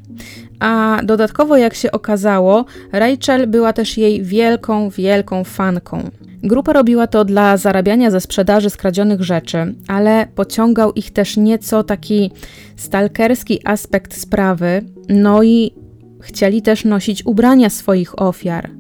A 0.61 1.01
dodatkowo, 1.05 1.57
jak 1.57 1.75
się 1.75 1.93
okazało, 1.93 2.65
Rachel 2.93 3.47
była 3.47 3.73
też 3.73 3.99
jej 3.99 4.23
wielką, 4.23 4.91
wielką 4.91 5.45
fanką. 5.45 6.11
Grupa 6.43 6.73
robiła 6.73 7.07
to 7.07 7.25
dla 7.25 7.57
zarabiania 7.57 8.11
ze 8.11 8.21
sprzedaży 8.21 8.71
skradzionych 8.71 9.23
rzeczy, 9.23 9.75
ale 9.89 10.27
pociągał 10.35 10.93
ich 10.93 11.11
też 11.11 11.37
nieco 11.37 11.85
taki 11.85 12.31
stalkerski 12.77 13.61
aspekt 13.65 14.21
sprawy, 14.21 14.83
no 15.09 15.43
i 15.43 15.75
chcieli 16.21 16.63
też 16.63 16.85
nosić 16.85 17.27
ubrania 17.27 17.71
swoich 17.71 18.23
ofiar. 18.23 18.78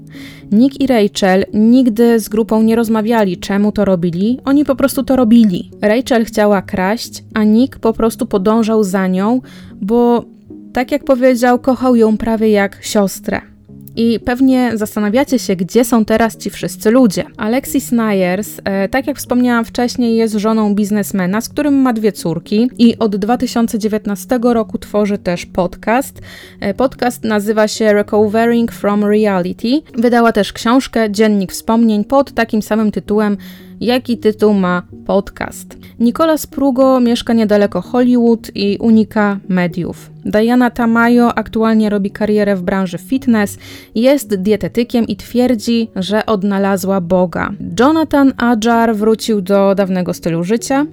Nick 0.52 0.80
i 0.80 0.86
Rachel 0.86 1.44
nigdy 1.54 2.20
z 2.20 2.28
grupą 2.28 2.62
nie 2.62 2.76
rozmawiali, 2.76 3.36
czemu 3.36 3.72
to 3.72 3.84
robili, 3.84 4.38
oni 4.44 4.64
po 4.64 4.76
prostu 4.76 5.02
to 5.02 5.16
robili. 5.16 5.70
Rachel 5.82 6.24
chciała 6.24 6.62
kraść, 6.62 7.24
a 7.34 7.44
Nick 7.44 7.78
po 7.78 7.92
prostu 7.92 8.26
podążał 8.26 8.84
za 8.84 9.06
nią, 9.06 9.40
bo 9.80 10.24
tak 10.72 10.92
jak 10.92 11.04
powiedział, 11.04 11.58
kochał 11.58 11.96
ją 11.96 12.16
prawie 12.16 12.50
jak 12.50 12.78
siostrę. 12.84 13.57
I 14.00 14.20
pewnie 14.20 14.72
zastanawiacie 14.74 15.38
się, 15.38 15.56
gdzie 15.56 15.84
są 15.84 16.04
teraz 16.04 16.36
ci 16.36 16.50
wszyscy 16.50 16.90
ludzie. 16.90 17.24
Alexis 17.36 17.92
Nyers, 17.92 18.60
e, 18.64 18.88
tak 18.88 19.06
jak 19.06 19.18
wspomniałam 19.18 19.64
wcześniej, 19.64 20.16
jest 20.16 20.34
żoną 20.34 20.74
biznesmena, 20.74 21.40
z 21.40 21.48
którym 21.48 21.74
ma 21.74 21.92
dwie 21.92 22.12
córki 22.12 22.70
i 22.78 22.98
od 22.98 23.16
2019 23.16 24.38
roku 24.42 24.78
tworzy 24.78 25.18
też 25.18 25.46
podcast. 25.46 26.20
E, 26.60 26.74
podcast 26.74 27.24
nazywa 27.24 27.68
się 27.68 27.92
Recovering 27.92 28.72
from 28.72 29.04
Reality. 29.04 29.82
Wydała 29.94 30.32
też 30.32 30.52
książkę 30.52 31.10
Dziennik 31.10 31.52
Wspomnień 31.52 32.04
pod 32.04 32.32
takim 32.32 32.62
samym 32.62 32.92
tytułem 32.92 33.36
jaki 33.80 34.18
tytuł 34.18 34.54
ma 34.54 34.82
podcast. 35.06 35.78
Nicolas 36.00 36.46
Prugo 36.46 37.00
mieszka 37.00 37.32
niedaleko 37.32 37.80
Hollywood 37.80 38.50
i 38.54 38.78
unika 38.80 39.38
mediów. 39.48 40.10
Diana 40.24 40.70
Tamayo 40.70 41.34
aktualnie 41.34 41.90
robi 41.90 42.10
karierę 42.10 42.56
w 42.56 42.62
branży 42.62 42.98
fitness, 42.98 43.58
jest 43.94 44.34
dietetykiem 44.34 45.06
i 45.06 45.16
twierdzi, 45.16 45.90
że 45.96 46.26
odnalazła 46.26 47.00
Boga. 47.00 47.52
Jonathan 47.80 48.32
Ajar 48.36 48.96
wrócił 48.96 49.40
do 49.40 49.74
dawnego 49.74 50.14
stylu 50.14 50.44
życia. 50.44 50.86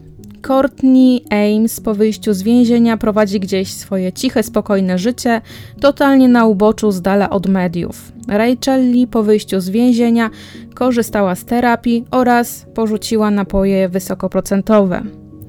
Courtney 0.47 1.23
Ames 1.29 1.79
po 1.79 1.93
wyjściu 1.93 2.33
z 2.33 2.43
więzienia 2.43 2.97
prowadzi 2.97 3.39
gdzieś 3.39 3.73
swoje 3.73 4.13
ciche, 4.13 4.43
spokojne 4.43 4.97
życie, 4.97 5.41
totalnie 5.81 6.27
na 6.27 6.45
uboczu 6.45 6.91
z 6.91 7.01
dala 7.01 7.29
od 7.29 7.47
mediów. 7.47 8.11
Rachel 8.27 8.91
Lee 8.91 9.07
po 9.07 9.23
wyjściu 9.23 9.59
z 9.59 9.69
więzienia 9.69 10.29
korzystała 10.73 11.35
z 11.35 11.45
terapii 11.45 12.05
oraz 12.11 12.65
porzuciła 12.73 13.31
napoje 13.31 13.89
wysokoprocentowe. 13.89 15.01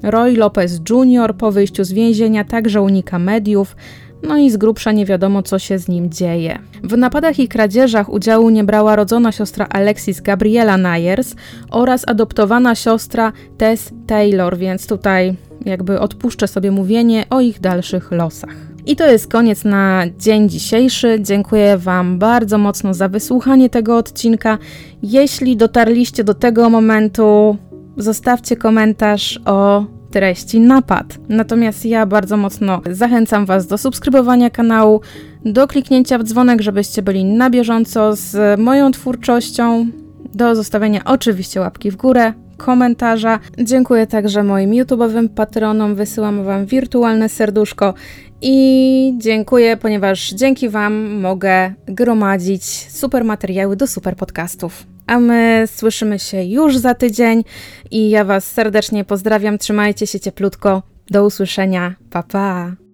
Roy 0.03 0.37
Lopez 0.37 0.81
Jr. 0.89 1.35
po 1.35 1.51
wyjściu 1.51 1.83
z 1.83 1.93
więzienia 1.93 2.43
także 2.43 2.81
unika 2.81 3.19
mediów, 3.19 3.75
no 4.23 4.37
i 4.37 4.49
z 4.49 4.57
grubsza 4.57 4.91
nie 4.91 5.05
wiadomo, 5.05 5.43
co 5.43 5.59
się 5.59 5.79
z 5.79 5.87
nim 5.87 6.09
dzieje. 6.09 6.59
W 6.83 6.97
napadach 6.97 7.39
i 7.39 7.47
kradzieżach 7.47 8.09
udziału 8.09 8.49
nie 8.49 8.63
brała 8.63 8.95
rodzona 8.95 9.31
siostra 9.31 9.67
Alexis 9.69 10.21
Gabriela 10.21 10.77
Nyers 10.77 11.35
oraz 11.71 12.03
adoptowana 12.07 12.75
siostra 12.75 13.31
Tess 13.57 13.91
Taylor, 14.07 14.57
więc 14.57 14.87
tutaj 14.87 15.35
jakby 15.65 15.99
odpuszczę 15.99 16.47
sobie 16.47 16.71
mówienie 16.71 17.25
o 17.29 17.41
ich 17.41 17.59
dalszych 17.59 18.11
losach. 18.11 18.55
I 18.85 18.95
to 18.95 19.11
jest 19.11 19.31
koniec 19.31 19.63
na 19.63 20.03
dzień 20.19 20.49
dzisiejszy. 20.49 21.19
Dziękuję 21.21 21.77
Wam 21.77 22.19
bardzo 22.19 22.57
mocno 22.57 22.93
za 22.93 23.07
wysłuchanie 23.07 23.69
tego 23.69 23.97
odcinka. 23.97 24.57
Jeśli 25.03 25.57
dotarliście 25.57 26.23
do 26.23 26.33
tego 26.33 26.69
momentu, 26.69 27.57
zostawcie 27.97 28.55
komentarz 28.55 29.39
o 29.45 29.85
treści 30.17 30.59
napad. 30.59 31.17
Natomiast 31.29 31.85
ja 31.85 32.05
bardzo 32.05 32.37
mocno 32.37 32.81
zachęcam 32.91 33.45
Was 33.45 33.67
do 33.67 33.77
subskrybowania 33.77 34.49
kanału, 34.49 35.01
do 35.45 35.67
kliknięcia 35.67 36.17
w 36.17 36.23
dzwonek, 36.23 36.61
żebyście 36.61 37.01
byli 37.01 37.25
na 37.25 37.49
bieżąco 37.49 38.15
z 38.15 38.59
moją 38.59 38.91
twórczością, 38.91 39.87
do 40.33 40.55
zostawienia 40.55 41.01
oczywiście 41.05 41.59
łapki 41.59 41.91
w 41.91 41.95
górę, 41.95 42.33
komentarza. 42.57 43.39
Dziękuję 43.59 44.07
także 44.07 44.43
moim 44.43 44.71
YouTube'owym 44.71 45.29
patronom, 45.29 45.95
wysyłam 45.95 46.43
Wam 46.43 46.65
wirtualne 46.65 47.29
serduszko 47.29 47.93
i 48.41 49.13
dziękuję, 49.17 49.77
ponieważ 49.77 50.29
dzięki 50.29 50.69
Wam 50.69 51.19
mogę 51.19 51.73
gromadzić 51.85 52.65
super 52.91 53.23
materiały 53.23 53.75
do 53.75 53.87
super 53.87 54.15
podcastów. 54.15 54.96
A 55.07 55.19
my 55.19 55.63
słyszymy 55.67 56.19
się 56.19 56.43
już 56.43 56.77
za 56.77 56.93
tydzień 56.93 57.43
i 57.91 58.09
ja 58.09 58.23
Was 58.23 58.51
serdecznie 58.51 59.05
pozdrawiam. 59.05 59.57
Trzymajcie 59.57 60.07
się 60.07 60.19
cieplutko. 60.19 60.83
Do 61.09 61.25
usłyszenia. 61.25 61.95
Pa 62.09 62.23
pa. 62.23 62.86